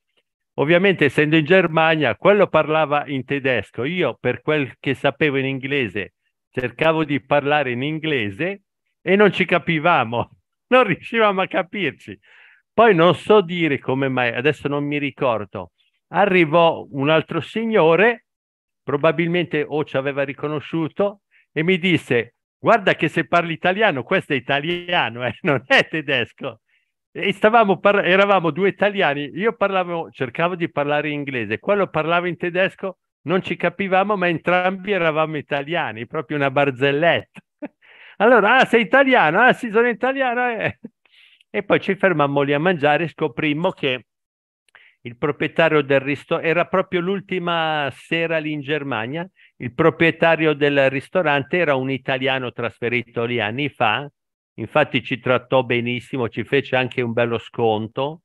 [0.60, 3.84] Ovviamente, essendo in Germania, quello parlava in tedesco.
[3.84, 6.13] Io, per quel che sapevo in inglese,
[6.49, 8.62] cercavo di parlare in inglese
[9.01, 10.29] e non ci capivamo,
[10.71, 12.17] non riuscivamo a capirci.
[12.73, 15.71] Poi non so dire come mai, adesso non mi ricordo.
[16.13, 18.27] Arrivò un altro signore,
[18.84, 21.23] probabilmente o ci aveva riconosciuto,
[21.60, 26.62] e mi disse: guarda che se parli italiano, questo è italiano, eh, non è tedesco.
[27.12, 32.28] E stavamo par- eravamo due italiani, io parlavo, cercavo di parlare in inglese, quello parlava
[32.30, 37.41] in tedesco, non ci capivamo, ma entrambi eravamo italiani, proprio una barzelletta.
[38.17, 39.41] allora, ah, sei italiano?
[39.41, 40.50] Ah, sì, sono italiano.
[40.50, 40.80] Eh.
[41.50, 44.06] E poi ci fermammo lì a mangiare e scoprimmo che
[45.02, 49.27] il proprietario del ristorante, era proprio l'ultima sera lì in Germania,
[49.58, 54.10] il proprietario del ristorante era un italiano trasferito lì anni fa,
[54.56, 58.21] infatti ci trattò benissimo, ci fece anche un bello sconto,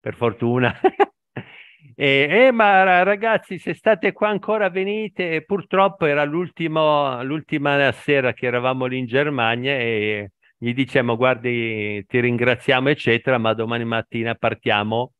[0.00, 0.74] per fortuna.
[1.94, 8.86] e, eh, ma ragazzi, se state qua ancora venite, purtroppo era l'ultima sera che eravamo
[8.86, 15.12] lì in Germania e gli diciamo guardi ti ringraziamo eccetera, ma domani mattina partiamo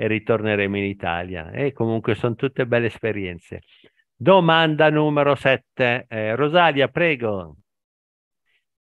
[0.00, 1.50] e ritorneremo in Italia.
[1.50, 3.60] E comunque sono tutte belle esperienze.
[4.16, 6.06] Domanda numero 7.
[6.08, 7.56] Eh, Rosalia, prego.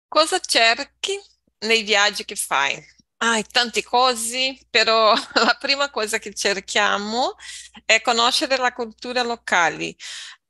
[0.06, 1.18] Cosa cerchi
[1.60, 2.78] nei viaggi che fai?
[3.20, 7.36] Hai tante cose, però la prima cosa che cerchiamo
[7.86, 9.94] è conoscere la cultura locale.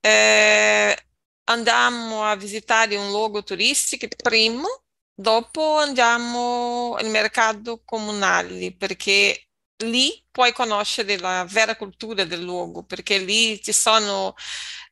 [0.00, 0.96] Eh,
[1.44, 4.66] andiamo a visitare un luogo turistico prima,
[5.14, 9.47] dopo andiamo al mercato comunale perché
[9.78, 14.34] lì puoi conoscere la vera cultura del luogo, perché lì ci sono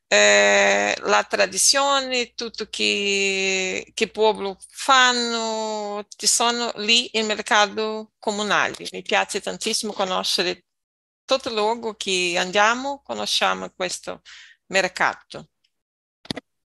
[0.09, 8.74] eh, la tradizione, tutto che, che il popolo fanno, ci sono lì il mercato comunale.
[8.93, 10.64] Mi piace tantissimo conoscere
[11.24, 14.22] tutto il luogo che andiamo, conosciamo questo
[14.66, 15.49] mercato.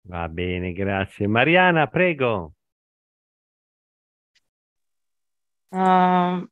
[0.01, 1.27] Va bene, grazie.
[1.27, 2.53] Mariana, prego.
[5.71, 6.49] Uh,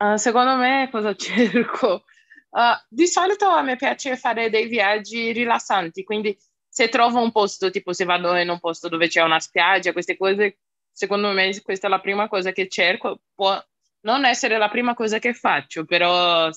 [0.00, 2.04] uh, secondo me cosa cerco?
[2.50, 6.36] Uh, di solito a me piace fare dei viaggi rilassanti, quindi
[6.68, 10.16] se trovo un posto, tipo se vado in un posto dove c'è una spiaggia, queste
[10.16, 10.58] cose,
[10.90, 13.20] secondo me questa è la prima cosa che cerco.
[13.34, 13.60] Può
[14.02, 16.48] non essere la prima cosa che faccio, però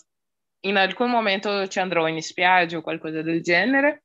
[0.62, 4.04] in alcun momento ci andrò in spiaggia o qualcosa del genere.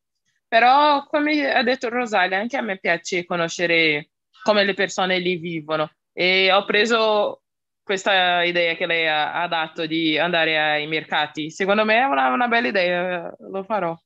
[0.48, 4.10] Però, come ha detto Rosalia, anche a me piace conoscere
[4.42, 5.90] come le persone lì vivono.
[6.12, 7.42] E ho preso
[7.88, 11.48] questa idea che lei ha, ha dato di andare ai mercati.
[11.48, 13.96] Secondo me è una, una bella idea, lo farò.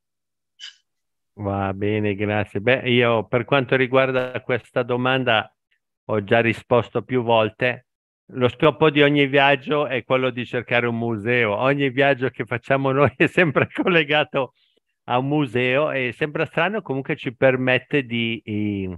[1.40, 2.60] Va bene, grazie.
[2.60, 5.52] Beh, io per quanto riguarda questa domanda
[6.04, 7.86] ho già risposto più volte.
[8.34, 11.56] Lo scopo di ogni viaggio è quello di cercare un museo.
[11.56, 14.52] Ogni viaggio che facciamo noi è sempre collegato
[15.06, 18.88] a un museo e sembra strano, comunque ci permette di, di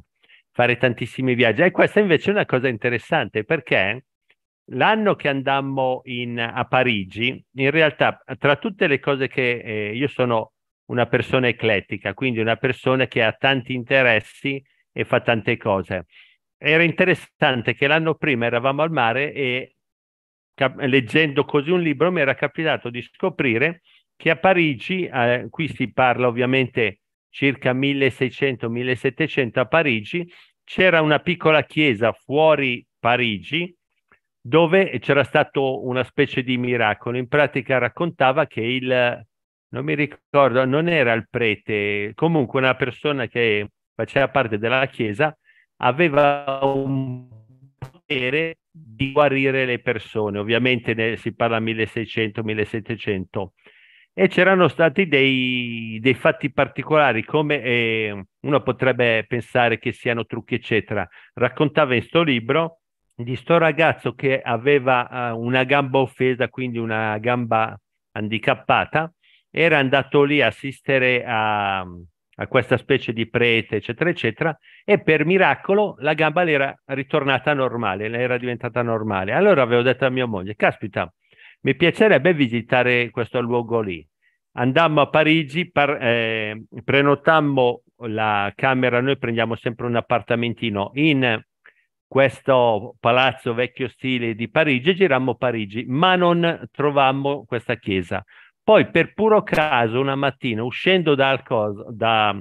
[0.50, 1.62] fare tantissimi viaggi.
[1.62, 4.04] E questa invece è una cosa interessante perché
[4.68, 10.08] L'anno che andammo in, a Parigi, in realtà, tra tutte le cose che eh, io
[10.08, 10.52] sono
[10.86, 14.62] una persona eclettica, quindi una persona che ha tanti interessi
[14.92, 16.06] e fa tante cose.
[16.56, 19.74] Era interessante che l'anno prima eravamo al mare e
[20.54, 23.82] cap- leggendo così un libro mi era capitato di scoprire
[24.16, 30.26] che a Parigi, eh, qui si parla ovviamente circa 1600-1700 a Parigi,
[30.62, 33.76] c'era una piccola chiesa fuori Parigi
[34.46, 37.16] dove c'era stato una specie di miracolo.
[37.16, 39.26] In pratica raccontava che il,
[39.68, 45.34] non mi ricordo, non era il prete, comunque una persona che faceva parte della chiesa,
[45.78, 47.26] aveva un
[47.78, 50.38] potere di guarire le persone.
[50.38, 53.46] Ovviamente ne, si parla 1600-1700.
[54.12, 60.54] E c'erano stati dei, dei fatti particolari, come eh, uno potrebbe pensare che siano trucchi,
[60.54, 61.08] eccetera.
[61.32, 62.80] Raccontava in questo libro
[63.14, 67.78] di sto ragazzo che aveva uh, una gamba offesa, quindi una gamba
[68.12, 69.12] handicappata,
[69.50, 75.24] era andato lì a assistere a, a questa specie di prete, eccetera, eccetera, e per
[75.24, 79.32] miracolo la gamba le era ritornata normale, le era diventata normale.
[79.32, 81.12] Allora avevo detto a mia moglie, caspita,
[81.60, 84.06] mi piacerebbe visitare questo luogo lì.
[84.56, 91.40] Andammo a Parigi, par, eh, prenotammo la camera, noi prendiamo sempre un appartamentino in
[92.06, 98.24] questo palazzo vecchio stile di Parigi e girammo Parigi, ma non trovammo questa chiesa.
[98.62, 102.34] Poi per puro caso una mattina uscendo dal coso, da,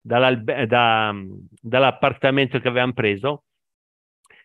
[0.00, 1.14] da,
[1.60, 3.44] dall'appartamento che avevamo preso,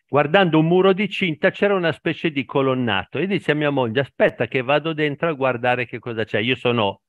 [0.07, 4.01] guardando un muro di cinta c'era una specie di colonnato e dice a mia moglie
[4.01, 6.39] aspetta che vado dentro a guardare che cosa c'è.
[6.39, 7.01] Io sono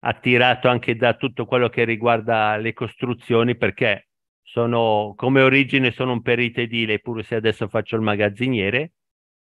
[0.00, 4.05] attirato anche da tutto quello che riguarda le costruzioni perché
[4.46, 8.92] sono, come origine sono un perito edile, pur se adesso faccio il magazziniere,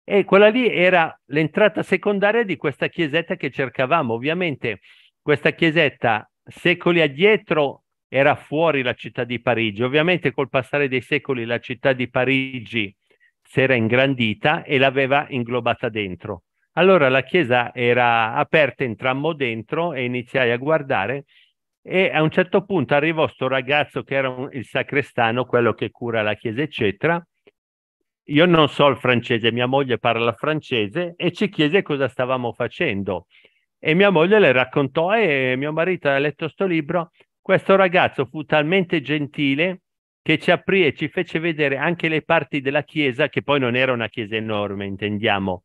[0.03, 4.14] e quella lì era l'entrata secondaria di questa chiesetta che cercavamo.
[4.14, 4.80] Ovviamente
[5.20, 9.82] questa chiesetta secoli addietro era fuori la città di Parigi.
[9.82, 12.97] Ovviamente col passare dei secoli la città di Parigi
[13.43, 16.45] si era ingrandita e l'aveva inglobata dentro.
[16.72, 21.24] Allora la chiesa era aperta, entrammo dentro e iniziai a guardare
[21.89, 25.91] e a un certo punto arrivò questo ragazzo che era un, il sacrestano, quello che
[25.91, 27.26] cura la chiesa, eccetera.
[28.24, 33.26] Io non so il francese, mia moglie parla francese e ci chiese cosa stavamo facendo.
[33.78, 37.11] E mia moglie le raccontò e mio marito ha letto questo libro.
[37.41, 39.80] Questo ragazzo fu talmente gentile
[40.20, 43.74] che ci aprì e ci fece vedere anche le parti della chiesa, che poi non
[43.74, 45.64] era una chiesa enorme, intendiamo,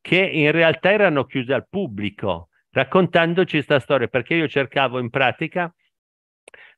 [0.00, 5.72] che in realtà erano chiuse al pubblico raccontandoci questa storia, perché io cercavo in pratica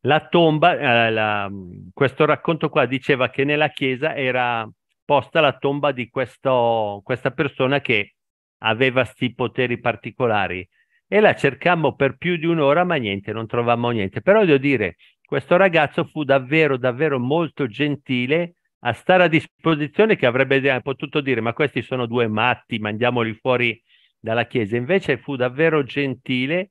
[0.03, 1.51] la tomba, eh, la,
[1.93, 4.69] questo racconto qua diceva che nella chiesa era
[5.05, 8.15] posta la tomba di questo, questa persona che
[8.59, 10.67] aveva sti poteri particolari
[11.07, 14.23] e la cercammo per più di un'ora, ma niente, non trovammo niente.
[14.23, 20.27] Però devo dire, questo ragazzo fu davvero, davvero molto gentile a stare a disposizione che
[20.27, 23.81] avrebbe potuto dire ma questi sono due matti, mandiamoli fuori
[24.23, 24.77] dalla chiesa.
[24.77, 26.71] Invece fu davvero gentile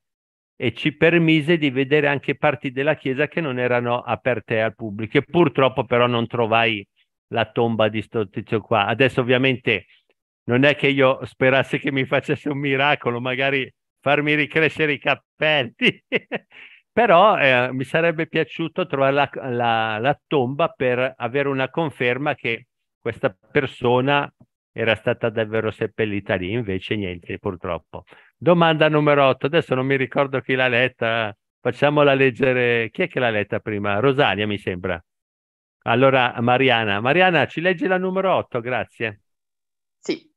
[0.55, 5.17] e ci permise di vedere anche parti della chiesa che non erano aperte al pubblico.
[5.17, 6.85] E purtroppo però non trovai
[7.29, 8.85] la tomba di sto tizio qua.
[8.85, 9.85] Adesso ovviamente
[10.45, 16.03] non è che io sperassi che mi facesse un miracolo, magari farmi ricrescere i capelli.
[16.93, 22.67] Però eh, mi sarebbe piaciuto trovare la, la, la, tomba per avere una conferma che
[22.99, 24.29] questa persona
[24.71, 28.03] era stata davvero seppellita lì, invece niente, purtroppo.
[28.37, 33.19] Domanda numero 8, adesso non mi ricordo chi l'ha letta, facciamola leggere, chi è che
[33.19, 33.99] l'ha letta prima?
[33.99, 35.03] Rosalia mi sembra.
[35.83, 39.21] Allora Mariana, Mariana ci leggi la numero 8, grazie.
[39.99, 40.31] Sì,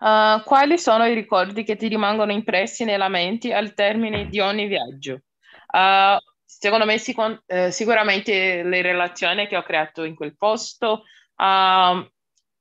[0.00, 4.66] Uh, quali sono i ricordi che ti rimangono impressi nella mente al termine di ogni
[4.66, 5.24] viaggio?
[5.70, 11.04] Uh, secondo me sic- eh, sicuramente le relazioni che ho creato in quel posto,
[11.36, 12.10] uh,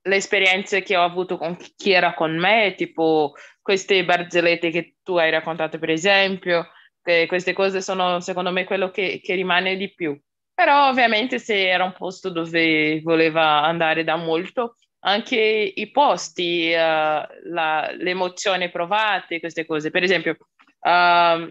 [0.02, 5.18] le esperienze che ho avuto con chi era con me, tipo queste barzellette che tu
[5.18, 6.68] hai raccontato per esempio,
[7.28, 10.20] queste cose sono secondo me quello che, che rimane di più.
[10.54, 15.38] Però ovviamente se era un posto dove voleva andare da molto, anche
[15.74, 19.90] i posti, uh, la, le emozioni provate, queste cose.
[19.90, 20.36] Per esempio,
[20.82, 21.50] uh,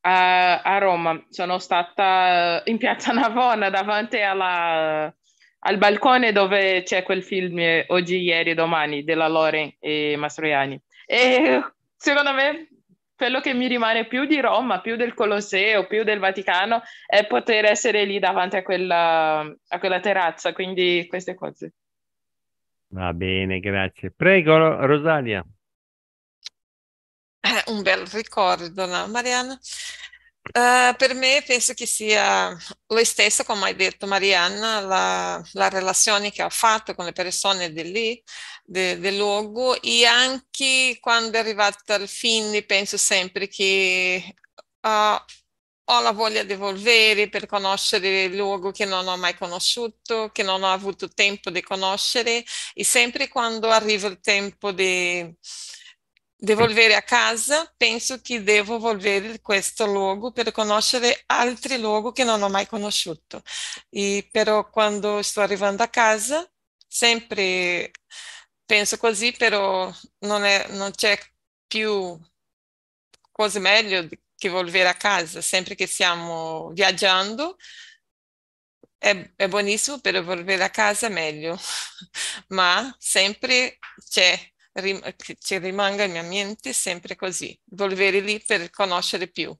[0.00, 5.14] a, a, Roma sono stata in piazza Navona davanti alla,
[5.60, 10.80] al balcone dove c'è quel film eh, Oggi, Ieri, Domani della Loren e Mastroianni.
[11.06, 11.62] E
[11.96, 12.68] secondo me
[13.16, 17.64] quello che mi rimane più di Roma, più del Colosseo, più del Vaticano, è poter
[17.64, 21.72] essere lì davanti a quella, a quella terrazza, quindi queste cose.
[22.90, 24.12] Va bene, grazie.
[24.16, 25.44] Prego, Rosalia.
[27.40, 29.58] Eh, un bel ricordo, no, Mariana?
[30.50, 36.30] Uh, per me penso che sia lo stesso, come hai detto Marianna, la, la relazione
[36.30, 38.22] che ho fatto con le persone di lì,
[38.64, 44.34] de, del luogo e anche quando è arrivata al fine penso sempre che
[44.80, 44.88] uh,
[45.90, 50.42] ho la voglia di volere per conoscere il luogo che non ho mai conosciuto, che
[50.42, 52.44] non ho avuto tempo di conoscere
[52.74, 55.34] e sempre quando arriva il tempo di,
[56.40, 62.24] di volvere a casa, penso che devo volvere questo luogo per conoscere altri luoghi che
[62.24, 63.42] non ho mai conosciuto.
[63.90, 66.48] E però quando sto arrivando a casa,
[66.86, 67.90] sempre
[68.64, 71.18] penso così, però non, è, non c'è
[71.66, 72.18] più
[73.32, 77.56] cose meglio che volvere a casa, sempre che stiamo viaggiando,
[78.98, 81.58] è, è buonissimo per volvere a casa meglio,
[82.48, 83.78] ma sempre
[84.08, 84.38] c'è,
[84.72, 89.54] rim, che ci rimanga in mia mente sempre così, volvere lì per conoscere più.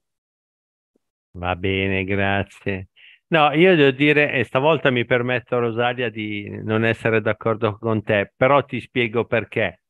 [1.31, 2.89] Va bene, grazie.
[3.27, 8.33] No, io devo dire, e stavolta mi permetto, Rosalia, di non essere d'accordo con te,
[8.35, 9.81] però ti spiego perché.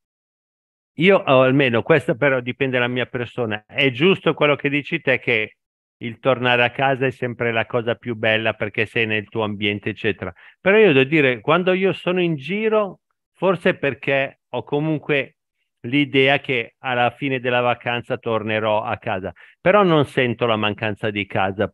[0.98, 5.18] Io, o almeno questo però dipende dalla mia persona, è giusto quello che dici te
[5.18, 5.56] che
[6.02, 9.90] il tornare a casa è sempre la cosa più bella perché sei nel tuo ambiente,
[9.90, 10.32] eccetera.
[10.60, 13.00] Però io devo dire, quando io sono in giro,
[13.40, 15.36] forse perché ho comunque
[15.84, 21.24] l'idea che alla fine della vacanza tornerò a casa, però non sento la mancanza di
[21.24, 21.72] casa.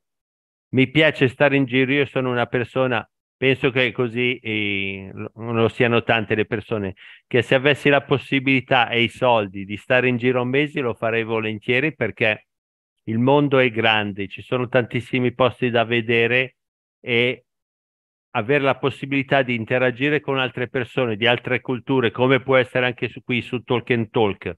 [0.75, 3.05] Mi piace stare in giro, io sono una persona
[3.37, 6.95] penso che così eh, lo siano tante le persone,
[7.27, 10.95] che se avessi la possibilità e i soldi di stare in giro un mese lo
[10.95, 12.47] farei volentieri perché
[13.07, 16.59] il mondo è grande, ci sono tantissimi posti da vedere
[17.01, 17.46] e
[18.37, 23.09] avere la possibilità di interagire con altre persone di altre culture, come può essere anche
[23.09, 24.55] su, qui su and Talk,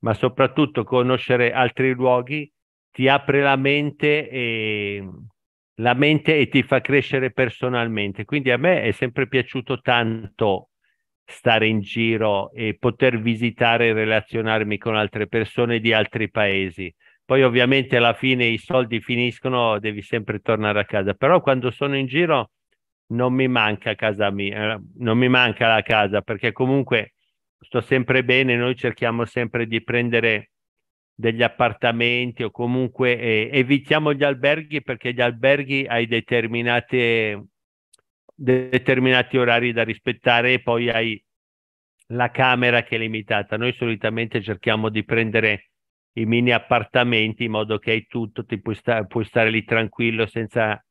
[0.00, 2.50] ma soprattutto conoscere altri luoghi,
[2.92, 5.04] ti apre la mente e
[5.80, 8.24] la mente e ti fa crescere personalmente.
[8.24, 10.70] Quindi a me è sempre piaciuto tanto
[11.24, 16.94] stare in giro e poter visitare e relazionarmi con altre persone di altri paesi.
[17.24, 21.96] Poi ovviamente alla fine i soldi finiscono, devi sempre tornare a casa, però quando sono
[21.96, 22.50] in giro
[23.08, 27.14] non mi manca casa mia, eh, non mi manca la casa perché comunque
[27.58, 30.50] sto sempre bene, noi cerchiamo sempre di prendere
[31.14, 37.46] degli appartamenti o comunque eh, evitiamo gli alberghi perché gli alberghi hai determinate,
[38.34, 41.24] determinati orari da rispettare e poi hai
[42.08, 43.56] la camera che è limitata.
[43.56, 45.70] Noi solitamente cerchiamo di prendere
[46.14, 50.26] i mini appartamenti in modo che hai tutto, ti puoi, sta- puoi stare lì tranquillo
[50.26, 50.82] senza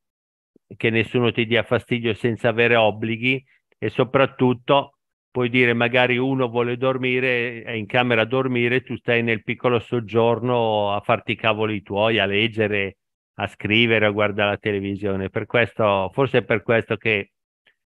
[0.75, 3.43] che nessuno ti dia fastidio, senza avere obblighi
[3.77, 4.97] e soprattutto
[5.29, 9.79] puoi dire magari uno vuole dormire, è in camera a dormire, tu stai nel piccolo
[9.79, 12.97] soggiorno a farti i cavoli tuoi, a leggere,
[13.35, 15.29] a scrivere, a guardare la televisione.
[15.29, 17.31] Per questo, forse è per questo che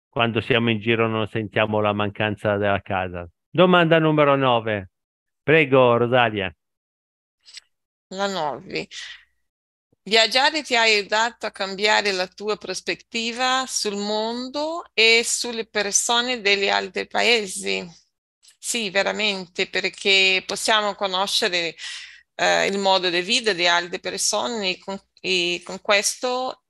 [0.08, 3.28] quando siamo in giro non sentiamo la mancanza della casa.
[3.48, 4.90] Domanda numero 9.
[5.42, 6.52] Prego, Rosalia.
[8.08, 8.88] La 9.
[10.08, 16.68] Viaggiare ti ha aiutato a cambiare la tua prospettiva sul mondo e sulle persone degli
[16.68, 17.84] altri paesi?
[18.58, 21.74] Sì, veramente, perché possiamo conoscere
[22.36, 26.62] eh, il modo di vita di altre persone e con, e con questo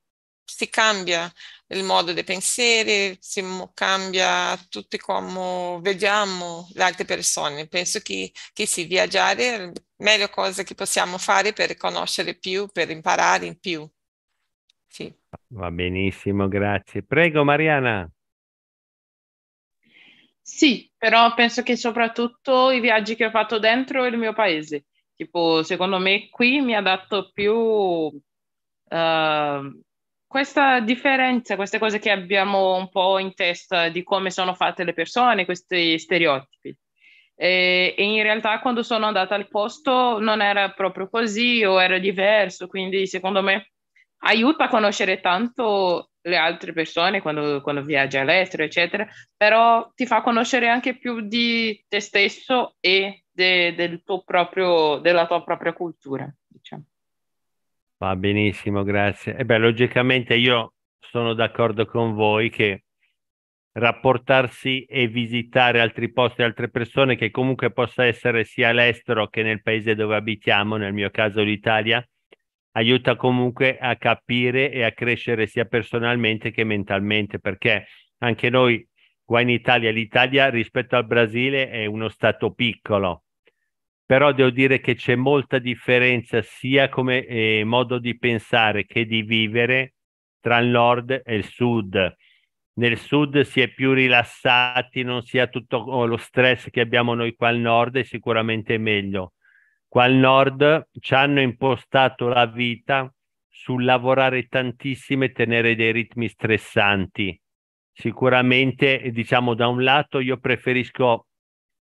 [0.45, 1.31] si cambia
[1.69, 3.43] il modo di pensare, si
[3.75, 7.67] cambia tutto come vediamo le altre persone.
[7.69, 12.69] Penso che, che sì, viaggiare è la meglio cosa che possiamo fare per conoscere più,
[12.69, 13.89] per imparare in più.
[14.89, 15.13] Sì.
[15.49, 17.03] Va benissimo, grazie.
[17.03, 18.11] Prego, Mariana.
[20.41, 24.87] Sì, però penso che soprattutto i viaggi che ho fatto dentro il mio paese,
[25.17, 28.21] tipo, secondo me qui mi ha dato più uh,
[30.27, 34.93] questa differenza, queste cose che abbiamo un po' in testa di come sono fatte le
[34.93, 36.77] persone, questi stereotipi.
[37.39, 41.99] E, e, in realtà quando sono andata al posto non era proprio così o era
[41.99, 43.73] diverso, quindi secondo me
[44.21, 49.07] aiuta a conoscere tanto le altre persone quando, quando viaggi all'estero, eccetera,
[49.37, 55.27] però ti fa conoscere anche più di te stesso e de, del tuo proprio, della
[55.27, 56.85] tua propria cultura, diciamo.
[57.99, 59.37] Va benissimo, grazie.
[59.37, 62.85] E beh, logicamente io sono d'accordo con voi che
[63.73, 69.63] rapportarsi e visitare altri posti, altre persone, che comunque possa essere sia all'estero che nel
[69.63, 72.07] paese dove abitiamo, nel mio caso l'Italia,
[72.73, 77.87] aiuta comunque a capire e a crescere sia personalmente che mentalmente, perché
[78.19, 78.87] anche noi
[79.25, 83.25] qua in Italia, l'Italia rispetto al Brasile è uno stato piccolo,
[84.07, 89.23] però devo dire che c'è molta differenza sia come eh, modo di pensare che di
[89.23, 89.95] vivere
[90.41, 92.17] tra il nord e il sud.
[92.75, 97.15] Nel sud si è più rilassati, non si ha tutto oh, lo stress che abbiamo
[97.15, 99.33] noi qua al nord, è sicuramente meglio.
[99.89, 103.13] Qua al nord ci hanno impostato la vita
[103.49, 107.41] sul lavorare tantissimo e tenere dei ritmi stressanti.
[107.93, 111.27] Sicuramente, diciamo, da un lato io preferisco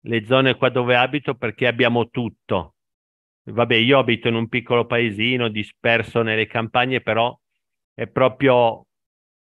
[0.02, 2.76] le zone qua dove abito perché abbiamo tutto.
[3.44, 7.38] Vabbè, io abito in un piccolo paesino disperso nelle campagne, però
[7.94, 8.86] è proprio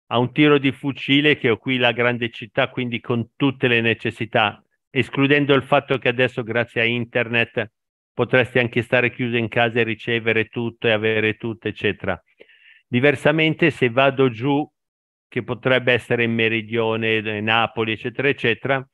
[0.07, 3.81] a un tiro di fucile che ho qui la grande città, quindi con tutte le
[3.81, 7.71] necessità, escludendo il fatto che adesso grazie a internet
[8.13, 12.21] potresti anche stare chiuso in casa e ricevere tutto e avere tutto, eccetera.
[12.87, 14.69] Diversamente, se vado giù,
[15.29, 18.87] che potrebbe essere in Meridione, Napoli, eccetera, eccetera,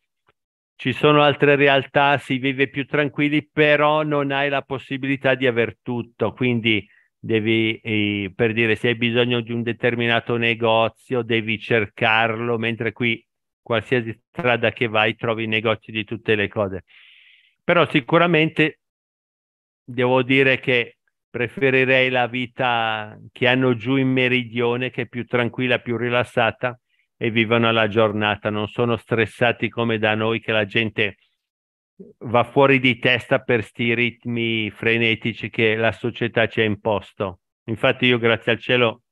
[0.78, 5.78] ci sono altre realtà, si vive più tranquilli, però non hai la possibilità di aver
[5.82, 12.58] tutto, quindi devi, eh, per dire, se hai bisogno di un determinato negozio, devi cercarlo,
[12.58, 13.26] mentre qui
[13.60, 16.84] qualsiasi strada che vai trovi negozi di tutte le cose.
[17.64, 18.78] Però sicuramente
[19.82, 20.98] devo dire che
[21.28, 26.78] preferirei la vita che hanno giù in meridione, che è più tranquilla, più rilassata,
[27.20, 31.16] e vivono la giornata, non sono stressati come da noi che la gente
[32.18, 37.40] va fuori di testa per sti ritmi frenetici che la società ci ha imposto.
[37.64, 39.02] Infatti io grazie al cielo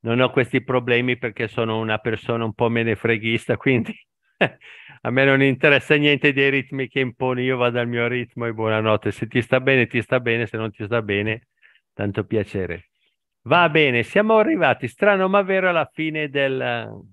[0.00, 3.94] non ho questi problemi perché sono una persona un po' menefreghista, quindi
[5.00, 8.52] a me non interessa niente dei ritmi che imponi, io vado al mio ritmo e
[8.52, 9.10] buonanotte.
[9.12, 11.48] Se ti sta bene, ti sta bene, se non ti sta bene,
[11.94, 12.91] tanto piacere.
[13.44, 17.04] Va bene, siamo arrivati, strano ma vero, alla fine del,